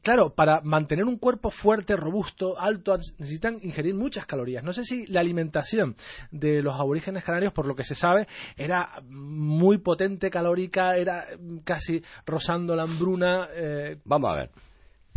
Claro, 0.00 0.34
para 0.34 0.62
mantener 0.62 1.04
un 1.04 1.18
cuerpo 1.18 1.50
fuerte, 1.50 1.96
robusto, 1.96 2.58
alto, 2.58 2.96
necesitan 3.18 3.58
ingerir 3.62 3.94
muchas 3.94 4.24
calorías. 4.24 4.64
No 4.64 4.72
sé 4.72 4.86
si 4.86 5.06
la 5.08 5.20
alimentación 5.20 5.96
de 6.30 6.62
los 6.62 6.80
aborígenes 6.80 7.24
canarios, 7.24 7.52
por 7.52 7.66
lo 7.66 7.74
que 7.74 7.84
se 7.84 7.94
sabe, 7.94 8.26
era 8.56 9.02
muy 9.10 9.76
potente 9.76 10.30
calórica, 10.30 10.96
era 10.96 11.26
casi 11.62 12.02
rozando 12.24 12.74
la 12.74 12.84
hambruna. 12.84 13.50
Eh. 13.54 13.98
Vamos 14.06 14.30
a 14.30 14.36
ver. 14.36 14.50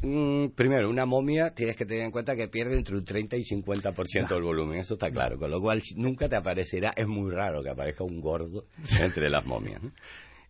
Mm, 0.02 0.50
primero, 0.50 0.90
una 0.90 1.06
momia 1.06 1.56
tienes 1.56 1.78
que 1.78 1.86
tener 1.86 2.04
en 2.04 2.12
cuenta 2.12 2.36
que 2.36 2.50
pierde 2.50 2.76
entre 2.76 2.98
un 2.98 3.06
30 3.06 3.38
y 3.38 3.44
50% 3.44 4.28
del 4.28 4.44
volumen, 4.44 4.80
eso 4.80 4.96
está 4.96 5.10
claro. 5.10 5.40
Con 5.40 5.52
lo 5.52 5.62
cual, 5.62 5.82
nunca 5.96 6.28
te 6.28 6.36
aparecerá, 6.36 6.92
es 6.98 7.08
muy 7.08 7.32
raro 7.32 7.64
que 7.64 7.70
aparezca 7.70 8.04
un 8.04 8.20
gordo 8.20 8.66
entre 9.00 9.30
las 9.30 9.46
momias. 9.46 9.82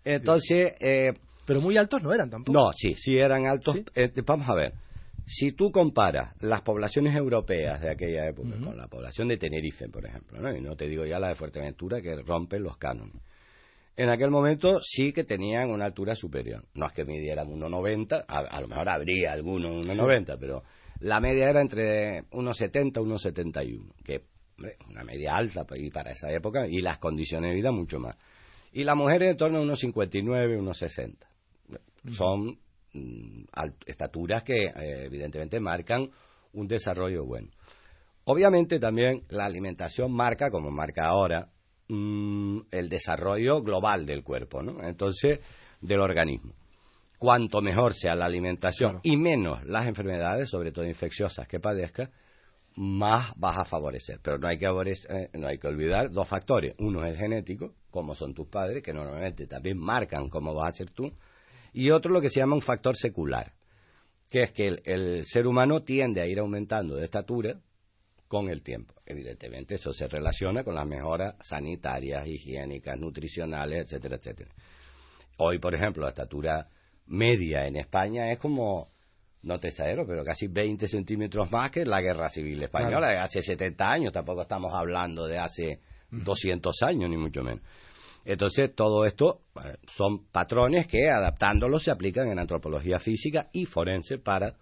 Entonces, 0.04 0.74
eh, 0.80 1.14
pero 1.50 1.62
muy 1.62 1.76
altos 1.78 2.04
no 2.04 2.14
eran 2.14 2.30
tampoco. 2.30 2.56
No, 2.56 2.72
sí, 2.74 2.94
sí 2.94 3.18
eran 3.18 3.48
altos. 3.48 3.76
Eh, 3.96 4.12
vamos 4.24 4.48
a 4.48 4.54
ver. 4.54 4.74
Si 5.26 5.54
tú 5.54 5.72
comparas 5.72 6.36
las 6.42 6.62
poblaciones 6.62 7.16
europeas 7.16 7.82
de 7.82 7.90
aquella 7.90 8.28
época 8.28 8.52
con 8.64 8.78
la 8.78 8.88
población 8.88 9.30
de 9.30 9.38
Tenerife, 9.38 9.90
por 9.90 10.06
ejemplo, 10.06 10.40
¿no? 10.40 10.56
y 10.56 10.62
no 10.62 10.76
te 10.76 10.88
digo 10.88 11.08
ya 11.08 11.18
la 11.18 11.30
de 11.30 11.34
Fuerteventura 11.34 12.04
que 12.04 12.18
rompen 12.22 12.62
los 12.62 12.78
cánones, 12.78 13.24
en 13.98 14.10
aquel 14.10 14.30
momento 14.30 14.80
sí 14.84 15.12
que 15.12 15.24
tenían 15.24 15.72
una 15.72 15.86
altura 15.86 16.14
superior. 16.14 16.68
No 16.76 16.86
es 16.86 16.94
que 16.94 17.04
midieran 17.04 17.48
1,90, 17.48 18.26
a, 18.28 18.62
lo 18.62 18.68
mejor 18.68 18.88
habría 18.88 19.32
algunos 19.32 19.72
1,90, 19.88 20.38
pero 20.40 20.62
la 21.00 21.20
media 21.20 21.50
era 21.50 21.62
entre 21.62 22.26
1,70 22.30 23.02
y 23.56 23.70
1,71, 23.72 24.04
que 24.04 24.22
hombre, 24.56 24.78
una 24.88 25.04
media 25.04 25.36
alta 25.36 25.66
y 25.78 25.90
para 25.90 26.12
esa 26.12 26.32
época, 26.32 26.68
y 26.68 26.82
las 26.82 27.00
condiciones 27.00 27.50
de 27.50 27.56
vida 27.56 27.72
mucho 27.72 28.00
más. 28.00 28.16
Y 28.72 28.84
las 28.84 28.96
mujeres 28.96 29.32
en 29.32 29.38
torno 29.38 29.58
a 29.58 29.62
1,59, 32.06 32.12
1,60 32.12 32.16
son 32.16 32.60
mm, 32.94 33.44
estaturas 33.86 34.44
que 34.44 34.66
eh, 34.66 35.04
evidentemente 35.06 35.60
marcan 35.60 36.10
un 36.54 36.68
desarrollo 36.68 37.26
bueno. 37.26 37.50
Obviamente 38.26 38.80
también 38.80 39.24
la 39.30 39.46
alimentación 39.46 40.12
marca, 40.12 40.52
como 40.52 40.72
marca 40.72 41.08
ahora, 41.08 41.50
mm, 41.88 42.60
el 42.72 42.90
desarrollo 42.90 43.62
global 43.62 44.06
del 44.06 44.24
cuerpo, 44.24 44.62
¿no? 44.62 44.84
Entonces, 44.84 45.40
del 45.82 46.00
organismo. 46.00 46.54
Cuanto 47.18 47.62
mejor 47.62 47.94
sea 47.94 48.16
la 48.16 48.26
alimentación 48.26 49.00
y 49.04 49.18
menos 49.18 49.66
las 49.66 49.88
enfermedades, 49.88 50.50
sobre 50.50 50.72
todo 50.72 50.86
infecciosas 50.86 51.48
que 51.48 51.60
padezca, 51.60 52.12
más 52.76 53.34
vas 53.36 53.58
a 53.58 53.66
favorecer. 53.66 54.20
Pero 54.22 54.38
no 54.38 54.48
hay 54.48 54.58
que, 54.58 54.66
eh, 54.66 55.30
no 55.34 55.48
hay 55.48 55.58
que 55.58 55.68
olvidar 55.68 56.12
dos 56.12 56.28
factores. 56.28 56.76
Uno 56.80 57.04
es 57.06 57.18
genético, 57.18 57.74
como 57.92 58.16
son 58.16 58.34
tus 58.34 58.48
padres, 58.48 58.82
que 58.84 58.94
normalmente 58.94 59.48
también 59.48 59.78
marcan 59.78 60.30
cómo 60.30 60.54
vas 60.54 60.70
a 60.70 60.78
ser 60.78 60.92
tú, 60.92 61.12
y 61.74 61.92
otro 61.92 62.12
lo 62.12 62.22
que 62.22 62.30
se 62.30 62.40
llama 62.40 62.56
un 62.56 62.62
factor 62.62 62.96
secular, 62.96 63.54
que 64.30 64.44
es 64.44 64.52
que 64.52 64.68
el, 64.84 65.26
ser 65.26 65.48
humano 65.48 65.84
tiende 65.84 66.22
a 66.22 66.28
ir 66.28 66.40
aumentando 66.40 66.96
de 66.96 67.06
estatura 67.06 67.60
con 68.28 68.50
el 68.50 68.62
tiempo. 68.62 68.94
Evidentemente 69.06 69.76
eso 69.76 69.92
se 69.92 70.08
relaciona 70.08 70.64
con 70.64 70.76
las 70.76 70.88
mejoras 70.88 71.36
sanitarias, 71.42 72.28
higiénicas, 72.28 72.98
nutricionales, 73.00 73.86
etcétera, 73.86 74.18
etcétera. 74.18 74.52
Hoy, 75.38 75.58
por 75.58 75.74
ejemplo, 75.74 76.04
la 76.04 76.10
estatura 76.10 76.68
media 77.08 77.66
en 77.66 77.78
España 77.78 78.32
es 78.32 78.38
como, 78.38 78.92
no 79.42 79.60
te 79.60 79.70
exagero, 79.70 80.06
pero 80.06 80.24
casi 80.24 80.48
20 80.48 80.88
centímetros 80.88 81.52
más 81.52 81.72
que 81.72 81.86
la 81.86 82.02
Guerra 82.02 82.30
Civil 82.30 82.62
Española, 82.62 83.24
hace 83.24 83.42
70 83.42 83.84
años, 83.84 84.14
tampoco 84.14 84.44
estamos 84.44 84.74
hablando 84.76 85.26
de 85.26 85.40
hace 85.40 85.80
200 86.12 86.84
años, 86.84 87.10
ni 87.10 87.18
mucho 87.18 87.42
menos. 87.42 87.62
Entonces, 88.32 88.76
todo 88.76 89.06
esto 89.06 89.42
eh, 89.56 89.78
son 89.88 90.26
patrones 90.32 90.86
que, 90.86 91.10
adaptándolos, 91.10 91.82
se 91.82 91.90
aplican 91.90 92.28
en 92.28 92.38
antropología 92.38 93.00
física 93.00 93.50
y 93.52 93.66
forense 93.66 94.20
para 94.20 94.54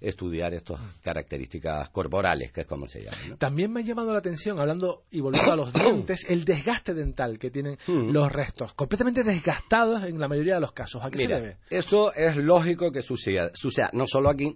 estudiar 0.00 0.52
estas 0.54 0.80
características 1.02 1.88
corporales, 1.90 2.50
que 2.50 2.62
es 2.62 2.66
como 2.66 2.88
se 2.88 3.04
llama. 3.04 3.36
También 3.38 3.72
me 3.72 3.78
ha 3.78 3.84
llamado 3.84 4.10
la 4.10 4.18
atención, 4.18 4.58
hablando 4.58 5.04
y 5.12 5.20
volviendo 5.20 5.52
a 5.52 5.54
los 5.54 5.72
dientes, 5.72 6.26
el 6.28 6.44
desgaste 6.44 6.94
dental 6.94 7.38
que 7.38 7.52
tienen 7.52 7.78
mm. 7.86 8.10
los 8.10 8.32
restos, 8.32 8.74
completamente 8.74 9.22
desgastados 9.22 10.02
en 10.02 10.18
la 10.18 10.26
mayoría 10.26 10.56
de 10.56 10.60
los 10.62 10.72
casos. 10.72 11.00
¿A 11.04 11.08
qué 11.08 11.18
se 11.18 11.28
debe? 11.28 11.58
Eso 11.70 12.12
es 12.14 12.36
lógico 12.36 12.90
que 12.90 13.02
suceda, 13.02 13.52
suceda, 13.54 13.90
no 13.92 14.04
solo 14.04 14.30
aquí, 14.30 14.52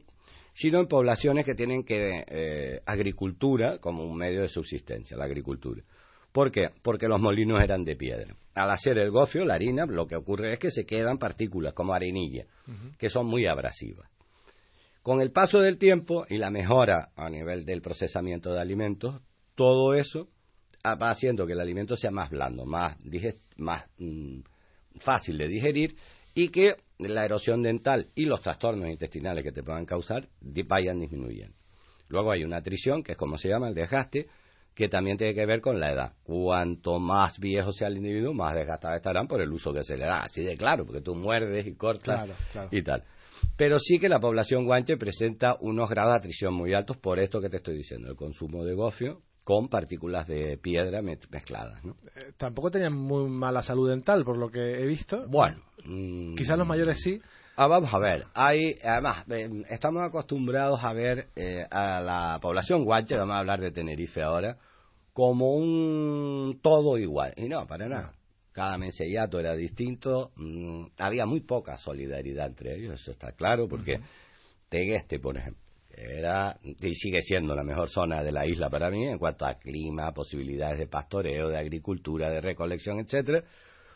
sino 0.55 0.81
en 0.81 0.89
poblaciones 0.89 1.45
que 1.45 1.55
tienen 1.55 1.85
que 1.85 2.25
eh, 2.27 2.81
agricultura 2.85 3.79
como 3.79 4.03
un 4.03 4.17
medio 4.17 4.41
de 4.41 4.49
subsistencia, 4.49 5.17
la 5.17 5.27
agricultura. 5.27 5.85
¿Por 6.37 6.53
qué? 6.53 6.69
Porque 6.83 7.09
los 7.09 7.19
molinos 7.19 7.63
eran 7.63 7.83
de 7.83 7.97
piedra. 7.97 8.37
Al 8.55 8.71
hacer 8.71 8.99
el 8.99 9.11
gofio, 9.11 9.47
la 9.47 9.55
harina, 9.55 9.87
lo 9.87 10.07
que 10.07 10.17
ocurre 10.17 10.53
es 10.53 10.59
que 10.59 10.71
se 10.71 10.85
quedan 10.85 11.17
partículas 11.17 11.73
como 11.73 11.95
arenilla, 11.95 12.45
que 12.99 13.09
son 13.09 13.25
muy 13.25 13.47
abrasivas. 13.47 14.11
Con 15.01 15.23
el 15.23 15.33
paso 15.33 15.61
del 15.61 15.79
tiempo 15.79 16.27
y 16.29 16.37
la 16.37 16.51
mejora 16.51 17.09
a 17.17 17.31
nivel 17.31 17.65
del 17.65 17.81
procesamiento 17.81 18.53
de 18.53 18.61
alimentos, 18.61 19.23
todo 19.55 19.95
eso 19.95 20.29
va 20.85 21.09
haciendo 21.09 21.47
que 21.47 21.55
el 21.55 21.61
alimento 21.61 21.97
sea 21.97 22.11
más 22.11 22.29
blando, 22.29 22.67
más, 22.67 22.99
más 23.57 23.85
mm, 23.97 24.41
fácil 24.97 25.39
de 25.39 25.49
digerir 25.49 25.97
y 26.35 26.51
que 26.51 26.77
la 26.99 27.25
erosión 27.25 27.63
dental 27.63 28.11
y 28.15 28.27
los 28.27 28.43
trastornos 28.43 28.91
intestinales 28.91 29.43
que 29.43 29.53
te 29.53 29.63
puedan 29.63 29.87
causar 29.87 30.29
vayan 30.43 31.01
disminuyendo. 31.01 31.57
Luego 32.09 32.31
hay 32.31 32.45
una 32.45 32.59
atrición, 32.59 33.03
que 33.03 33.13
es 33.13 33.19
como 33.19 33.39
se 33.39 33.49
llama 33.49 33.69
el 33.69 33.75
desgaste, 33.75 34.29
que 34.77 34.91
también 34.91 35.17
tiene 35.17 35.35
que 35.35 35.47
ver 35.47 35.63
con 35.63 35.81
la 35.81 35.91
edad. 35.91 36.13
Cuanto 36.23 37.01
más 37.01 37.41
viejo 37.41 37.73
sea 37.73 37.89
el 37.89 37.97
individuo, 37.97 38.35
más 38.35 38.55
desgastados 38.55 38.99
estarán 38.99 39.27
por 39.27 39.41
el 39.41 39.51
uso 39.51 39.73
que 39.73 39.83
se 39.83 39.97
le 39.97 40.05
da. 40.05 40.19
Así 40.19 40.43
de 40.43 40.55
claro, 40.55 40.85
porque 40.85 41.01
tú 41.01 41.15
muerdes 41.15 41.67
y 41.67 41.75
cortas 41.75 42.29
y 42.71 42.83
tal. 42.83 43.03
Pero 43.57 43.79
sí 43.79 43.99
que 43.99 44.11
la 44.11 44.21
población 44.21 44.67
guanche 44.67 44.99
presenta 44.99 45.57
unos 45.61 45.89
grados 45.89 46.13
de 46.13 46.19
atrición 46.19 46.53
muy 46.53 46.75
altos 46.75 46.99
por 46.99 47.19
esto 47.19 47.41
que 47.41 47.49
te 47.49 47.57
estoy 47.57 47.79
diciendo, 47.79 48.11
el 48.11 48.17
consumo 48.17 48.65
de 48.65 48.75
gofio 48.75 49.23
con 49.43 49.69
partículas 49.69 50.27
de 50.27 50.59
piedra 50.59 51.01
mezcladas. 51.01 51.83
¿no? 51.83 51.97
Eh, 52.17 52.33
tampoco 52.37 52.71
tenían 52.71 52.93
muy 52.93 53.31
mala 53.31 53.63
salud 53.63 53.89
dental, 53.89 54.25
por 54.25 54.37
lo 54.37 54.51
que 54.51 54.83
he 54.83 54.85
visto. 54.87 55.27
Bueno. 55.29 55.63
Mm, 55.85 56.35
Quizás 56.35 56.59
los 56.59 56.67
mayores 56.67 57.01
sí. 57.01 57.19
Ah, 57.59 57.69
vamos 57.69 57.89
a 57.95 57.99
ver, 57.99 58.27
hay, 58.35 58.75
además, 58.85 59.25
estamos 59.71 60.03
acostumbrados 60.03 60.85
a 60.85 60.93
ver 60.93 61.29
eh, 61.37 61.65
a 61.71 62.03
la 62.03 62.39
población 62.39 62.85
guanche, 62.85 63.17
vamos 63.17 63.35
a 63.35 63.39
hablar 63.39 63.63
de 63.63 63.71
Tenerife 63.71 64.21
ahora, 64.21 64.59
como 65.15 65.55
un 65.55 66.61
todo 66.61 66.99
igual. 66.99 67.33
Y 67.39 67.49
no, 67.49 67.67
para 67.67 67.89
nada. 67.89 68.13
Cada 68.53 68.77
mensellato 68.77 69.41
era 69.41 69.55
distinto, 69.57 70.33
mm, 70.37 70.89
había 70.99 71.25
muy 71.25 71.41
poca 71.41 71.79
solidaridad 71.79 72.49
entre 72.49 72.75
ellos, 72.75 73.01
eso 73.01 73.13
está 73.13 73.33
claro, 73.33 73.67
porque 73.69 74.01
Tegueste, 74.69 75.19
por 75.19 75.39
ejemplo, 75.39 75.63
era 75.89 76.59
y 76.63 76.95
sigue 76.95 77.23
siendo 77.23 77.55
la 77.55 77.65
mejor 77.65 77.89
zona 77.89 78.23
de 78.23 78.33
la 78.33 78.47
isla 78.47 78.69
para 78.69 78.91
mí 78.91 79.03
en 79.07 79.19
cuanto 79.19 79.47
a 79.47 79.55
clima, 79.55 80.13
posibilidades 80.13 80.79
de 80.79 80.89
pastoreo, 80.89 81.49
de 81.49 81.57
agricultura, 81.57 82.29
de 82.29 82.43
recolección, 82.43 82.99
etcétera, 82.99 83.45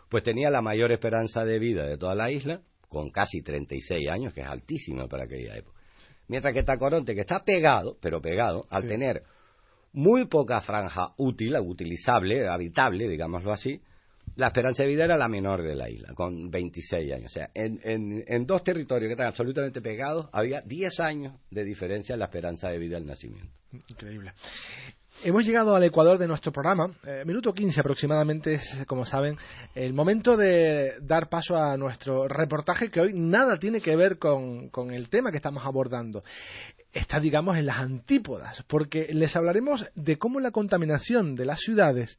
pues 0.08 0.22
tenía 0.22 0.48
la 0.48 0.62
mayor 0.62 0.92
esperanza 0.92 1.44
de 1.44 1.58
vida 1.58 1.84
de 1.84 1.98
toda 1.98 2.14
la 2.14 2.30
isla 2.30 2.62
con 2.90 3.10
casi 3.10 3.40
36 3.40 4.10
años, 4.10 4.34
que 4.34 4.42
es 4.42 4.46
altísima 4.46 5.06
para 5.08 5.24
aquella 5.24 5.56
época. 5.56 5.80
Mientras 6.28 6.52
que 6.52 6.64
Tacoronte, 6.64 7.14
que 7.14 7.22
está 7.22 7.42
pegado, 7.42 7.96
pero 8.00 8.20
pegado, 8.20 8.64
al 8.68 8.86
tener 8.86 9.22
muy 9.92 10.26
poca 10.26 10.60
franja 10.60 11.14
útil, 11.16 11.56
utilizable, 11.56 12.46
habitable, 12.46 13.08
digámoslo 13.08 13.52
así, 13.52 13.80
la 14.36 14.48
esperanza 14.48 14.82
de 14.82 14.90
vida 14.90 15.04
era 15.04 15.16
la 15.16 15.28
menor 15.28 15.62
de 15.62 15.74
la 15.74 15.88
isla, 15.88 16.14
con 16.14 16.50
26 16.50 17.12
años. 17.12 17.26
O 17.26 17.34
sea, 17.34 17.50
en, 17.54 17.80
en, 18.26 18.46
dos 18.46 18.62
territorios 18.62 19.08
que 19.08 19.12
están 19.12 19.26
absolutamente 19.26 19.80
pegados, 19.80 20.28
había 20.32 20.60
10 20.60 21.00
años 21.00 21.34
de 21.50 21.64
diferencia 21.64 22.12
en 22.14 22.18
la 22.18 22.26
esperanza 22.26 22.70
de 22.70 22.78
vida 22.78 22.96
al 22.96 23.06
nacimiento. 23.06 23.52
Increíble. 23.72 24.32
Hemos 25.22 25.44
llegado 25.44 25.74
al 25.74 25.84
ecuador 25.84 26.16
de 26.16 26.26
nuestro 26.26 26.50
programa. 26.50 26.90
Eh, 27.04 27.24
minuto 27.26 27.52
15 27.52 27.80
aproximadamente 27.80 28.54
es, 28.54 28.84
como 28.86 29.04
saben, 29.04 29.36
el 29.74 29.92
momento 29.92 30.34
de 30.34 30.94
dar 31.02 31.28
paso 31.28 31.58
a 31.58 31.76
nuestro 31.76 32.26
reportaje 32.26 32.90
que 32.90 33.02
hoy 33.02 33.12
nada 33.12 33.58
tiene 33.58 33.82
que 33.82 33.94
ver 33.96 34.18
con, 34.18 34.70
con 34.70 34.90
el 34.92 35.10
tema 35.10 35.30
que 35.30 35.36
estamos 35.36 35.66
abordando. 35.66 36.24
Está, 36.90 37.20
digamos, 37.20 37.58
en 37.58 37.66
las 37.66 37.80
antípodas, 37.80 38.64
porque 38.66 39.08
les 39.12 39.36
hablaremos 39.36 39.86
de 39.94 40.16
cómo 40.16 40.40
la 40.40 40.52
contaminación 40.52 41.34
de 41.34 41.44
las 41.44 41.60
ciudades 41.60 42.18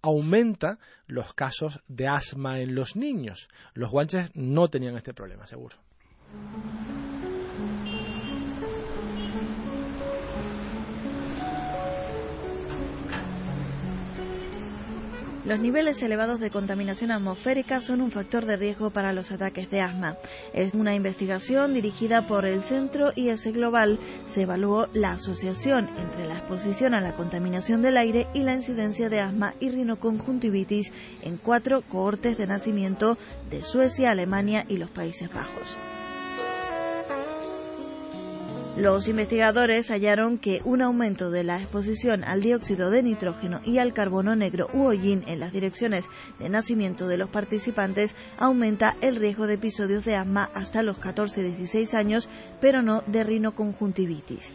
aumenta 0.00 0.78
los 1.06 1.34
casos 1.34 1.80
de 1.86 2.08
asma 2.08 2.60
en 2.60 2.74
los 2.74 2.96
niños. 2.96 3.48
Los 3.74 3.90
guanches 3.90 4.30
no 4.34 4.68
tenían 4.68 4.96
este 4.96 5.12
problema, 5.12 5.46
seguro. 5.46 5.76
Los 15.48 15.60
niveles 15.60 16.02
elevados 16.02 16.40
de 16.40 16.50
contaminación 16.50 17.10
atmosférica 17.10 17.80
son 17.80 18.02
un 18.02 18.10
factor 18.10 18.44
de 18.44 18.58
riesgo 18.58 18.90
para 18.90 19.14
los 19.14 19.32
ataques 19.32 19.70
de 19.70 19.80
asma. 19.80 20.18
Es 20.52 20.74
una 20.74 20.94
investigación 20.94 21.72
dirigida 21.72 22.28
por 22.28 22.44
el 22.44 22.62
Centro 22.62 23.12
IS 23.16 23.46
Global. 23.54 23.98
Se 24.26 24.42
evaluó 24.42 24.88
la 24.92 25.12
asociación 25.12 25.88
entre 25.96 26.28
la 26.28 26.36
exposición 26.36 26.92
a 26.92 27.00
la 27.00 27.12
contaminación 27.12 27.80
del 27.80 27.96
aire 27.96 28.26
y 28.34 28.42
la 28.42 28.56
incidencia 28.56 29.08
de 29.08 29.20
asma 29.20 29.54
y 29.58 29.70
rinoconjuntivitis 29.70 30.92
en 31.22 31.38
cuatro 31.38 31.80
cohortes 31.80 32.36
de 32.36 32.46
nacimiento 32.46 33.16
de 33.48 33.62
Suecia, 33.62 34.10
Alemania 34.10 34.66
y 34.68 34.76
los 34.76 34.90
Países 34.90 35.32
Bajos. 35.32 35.78
Los 38.78 39.08
investigadores 39.08 39.90
hallaron 39.90 40.38
que 40.38 40.60
un 40.64 40.82
aumento 40.82 41.32
de 41.32 41.42
la 41.42 41.60
exposición 41.60 42.22
al 42.22 42.40
dióxido 42.40 42.90
de 42.90 43.02
nitrógeno 43.02 43.60
y 43.64 43.78
al 43.78 43.92
carbono 43.92 44.36
negro 44.36 44.68
u 44.72 44.84
hollín 44.84 45.24
en 45.26 45.40
las 45.40 45.52
direcciones 45.52 46.08
de 46.38 46.48
nacimiento 46.48 47.08
de 47.08 47.16
los 47.16 47.28
participantes 47.28 48.14
aumenta 48.36 48.94
el 49.00 49.16
riesgo 49.16 49.48
de 49.48 49.54
episodios 49.54 50.04
de 50.04 50.14
asma 50.14 50.48
hasta 50.54 50.84
los 50.84 51.00
14-16 51.00 51.92
años, 51.94 52.28
pero 52.60 52.80
no 52.80 53.02
de 53.04 53.24
rinoconjuntivitis. 53.24 54.52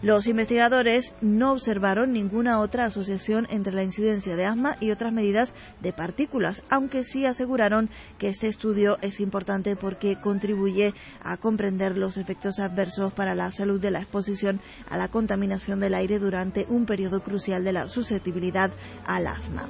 Los 0.00 0.28
investigadores 0.28 1.12
no 1.20 1.50
observaron 1.50 2.12
ninguna 2.12 2.60
otra 2.60 2.84
asociación 2.84 3.48
entre 3.50 3.72
la 3.72 3.82
incidencia 3.82 4.36
de 4.36 4.44
asma 4.44 4.76
y 4.78 4.92
otras 4.92 5.12
medidas 5.12 5.56
de 5.80 5.92
partículas, 5.92 6.62
aunque 6.70 7.02
sí 7.02 7.26
aseguraron 7.26 7.90
que 8.16 8.28
este 8.28 8.46
estudio 8.46 8.98
es 9.02 9.18
importante 9.18 9.74
porque 9.74 10.14
contribuye 10.20 10.94
a 11.20 11.36
comprender 11.36 11.96
los 11.96 12.16
efectos 12.16 12.60
adversos 12.60 13.12
para 13.12 13.34
la 13.34 13.50
salud 13.50 13.80
de 13.80 13.90
la 13.90 14.00
exposición 14.00 14.60
a 14.88 14.96
la 14.96 15.08
contaminación 15.08 15.80
del 15.80 15.94
aire 15.94 16.20
durante 16.20 16.64
un 16.68 16.86
periodo 16.86 17.20
crucial 17.20 17.64
de 17.64 17.72
la 17.72 17.88
susceptibilidad 17.88 18.70
al 19.04 19.26
asma. 19.26 19.66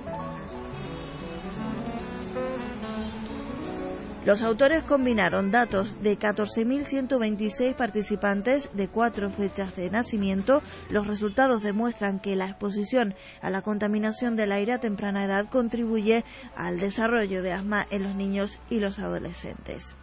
Los 4.25 4.43
autores 4.43 4.83
combinaron 4.85 5.51
datos 5.51 6.03
de 6.03 6.19
14.126 6.19 7.75
participantes 7.75 8.69
de 8.75 8.89
cuatro 8.89 9.31
fechas 9.31 9.75
de 9.77 9.91
nacimiento. 9.91 10.61
Los 10.91 11.07
resultados 11.07 11.63
demuestran 11.63 12.19
que 12.19 12.37
la 12.37 12.47
exposición 12.47 13.15
a 13.41 13.49
la 13.51 13.63
contaminación 13.63 14.37
del 14.37 14.53
aire 14.53 14.73
a 14.73 14.81
temprana 14.81 15.25
edad 15.25 15.49
contribuye 15.49 16.25
al 16.57 16.79
desarrollo 16.79 17.43
de 17.43 17.53
asma 17.53 17.87
en 17.91 18.03
los 18.03 18.17
niños 18.17 18.59
y 18.69 18.81
los 18.81 18.99
adolescentes. 18.99 19.97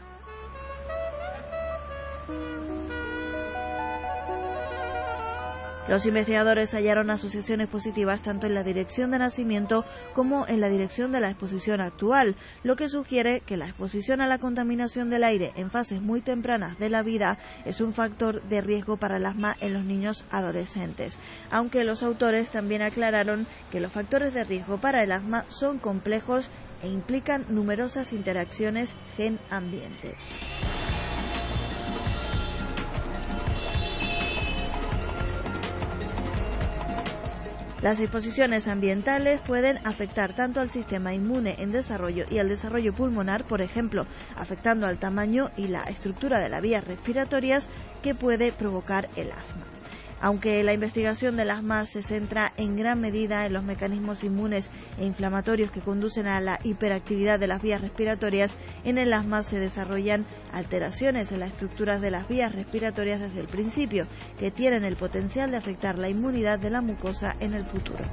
Los 5.88 6.08
investigadores 6.08 6.74
hallaron 6.74 7.12
asociaciones 7.12 7.70
positivas 7.70 8.24
tanto 8.24 8.48
en 8.48 8.56
la 8.56 8.64
dirección 8.64 9.12
de 9.12 9.20
nacimiento 9.20 9.86
como 10.14 10.48
en 10.48 10.60
la 10.60 10.68
dirección 10.68 11.12
de 11.12 11.22
la 11.22 11.30
exposición 11.30 11.80
actual, 11.80 12.36
lo 12.64 12.76
que 12.76 12.90
sugiere 12.90 13.42
que 13.42 13.56
la 13.56 13.68
exposición 13.68 14.20
a 14.20 14.28
la 14.28 14.40
contaminación 14.40 15.12
del 15.12 15.24
aire 15.24 15.52
en 15.56 15.70
fases 15.70 16.02
muy 16.02 16.22
tempranas 16.22 16.80
de 16.80 16.90
la 16.90 17.04
vida 17.04 17.38
es 17.66 17.82
un 17.82 17.94
factor 17.94 18.42
de 18.44 18.62
riesgo 18.62 18.98
para 18.98 19.18
el 19.18 19.28
asma 19.28 19.56
en 19.62 19.74
los 19.74 19.86
niños 19.86 20.26
adolescentes, 20.32 21.20
aunque 21.52 21.84
los 21.84 22.02
autores 22.02 22.50
también 22.50 22.82
aclararon 22.82 23.46
que 23.70 23.80
los 23.80 23.92
factores 23.92 24.34
de 24.34 24.44
riesgo 24.44 24.80
para 24.80 25.04
el 25.04 25.12
asma 25.12 25.46
son 25.50 25.78
complejos 25.78 26.50
e 26.82 26.88
implican 26.88 27.46
numerosas 27.50 28.12
interacciones 28.12 28.96
gen-ambiente. 29.18 30.16
Las 37.86 38.02
exposiciones 38.02 38.68
ambientales 38.68 39.42
pueden 39.42 39.78
afectar 39.86 40.34
tanto 40.34 40.60
al 40.60 40.72
sistema 40.72 41.14
inmune 41.14 41.54
en 41.60 41.70
desarrollo 41.70 42.26
y 42.28 42.40
al 42.40 42.50
desarrollo 42.50 42.94
pulmonar, 42.94 43.44
por 43.44 43.62
ejemplo, 43.62 44.08
afectando 44.36 44.88
al 44.88 44.98
tamaño 44.98 45.52
y 45.56 45.68
la 45.68 45.84
estructura 45.84 46.40
de 46.40 46.50
las 46.50 46.64
vías 46.64 46.84
respiratorias 46.84 47.70
que 48.02 48.16
puede 48.16 48.52
provocar 48.52 49.08
el 49.16 49.32
asma. 49.32 49.68
Aunque 50.26 50.64
la 50.64 50.74
investigación 50.74 51.36
del 51.36 51.52
asma 51.52 51.86
se 51.86 52.02
centra 52.02 52.52
en 52.58 52.76
gran 52.76 53.00
medida 53.00 53.46
en 53.46 53.54
los 53.54 53.64
mecanismos 53.64 54.24
inmunes 54.24 54.72
e 54.98 55.06
inflamatorios 55.06 55.70
que 55.70 55.82
conducen 55.82 56.26
a 56.26 56.42
la 56.42 56.60
hiperactividad 56.64 57.40
de 57.40 57.46
las 57.46 57.62
vías 57.62 57.80
respiratorias, 57.80 58.58
en 58.86 58.98
el 58.98 59.14
asma 59.14 59.44
se 59.44 59.60
desarrollan 59.60 60.26
alteraciones 60.52 61.32
en 61.32 61.42
las 61.42 61.52
estructuras 61.52 62.02
de 62.02 62.10
las 62.10 62.28
vías 62.28 62.56
respiratorias 62.56 63.20
desde 63.20 63.40
el 63.40 63.48
principio, 63.48 64.08
que 64.40 64.50
tienen 64.50 64.84
el 64.84 64.96
potencial 64.96 65.52
de 65.52 65.58
afectar 65.58 66.00
la 66.00 66.10
inmunidad 66.10 66.58
de 66.58 66.72
la 66.72 66.82
mucosa 66.82 67.36
en 67.40 67.54
el 67.54 67.64
futuro. 67.64 68.04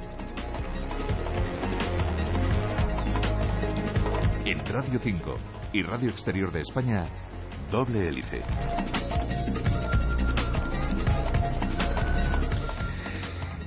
En 4.45 4.63
Radio 4.67 4.99
5 4.99 5.37
y 5.73 5.81
Radio 5.81 6.09
Exterior 6.11 6.51
de 6.51 6.61
España, 6.61 7.07
doble 7.71 8.07
hélice. 8.07 8.43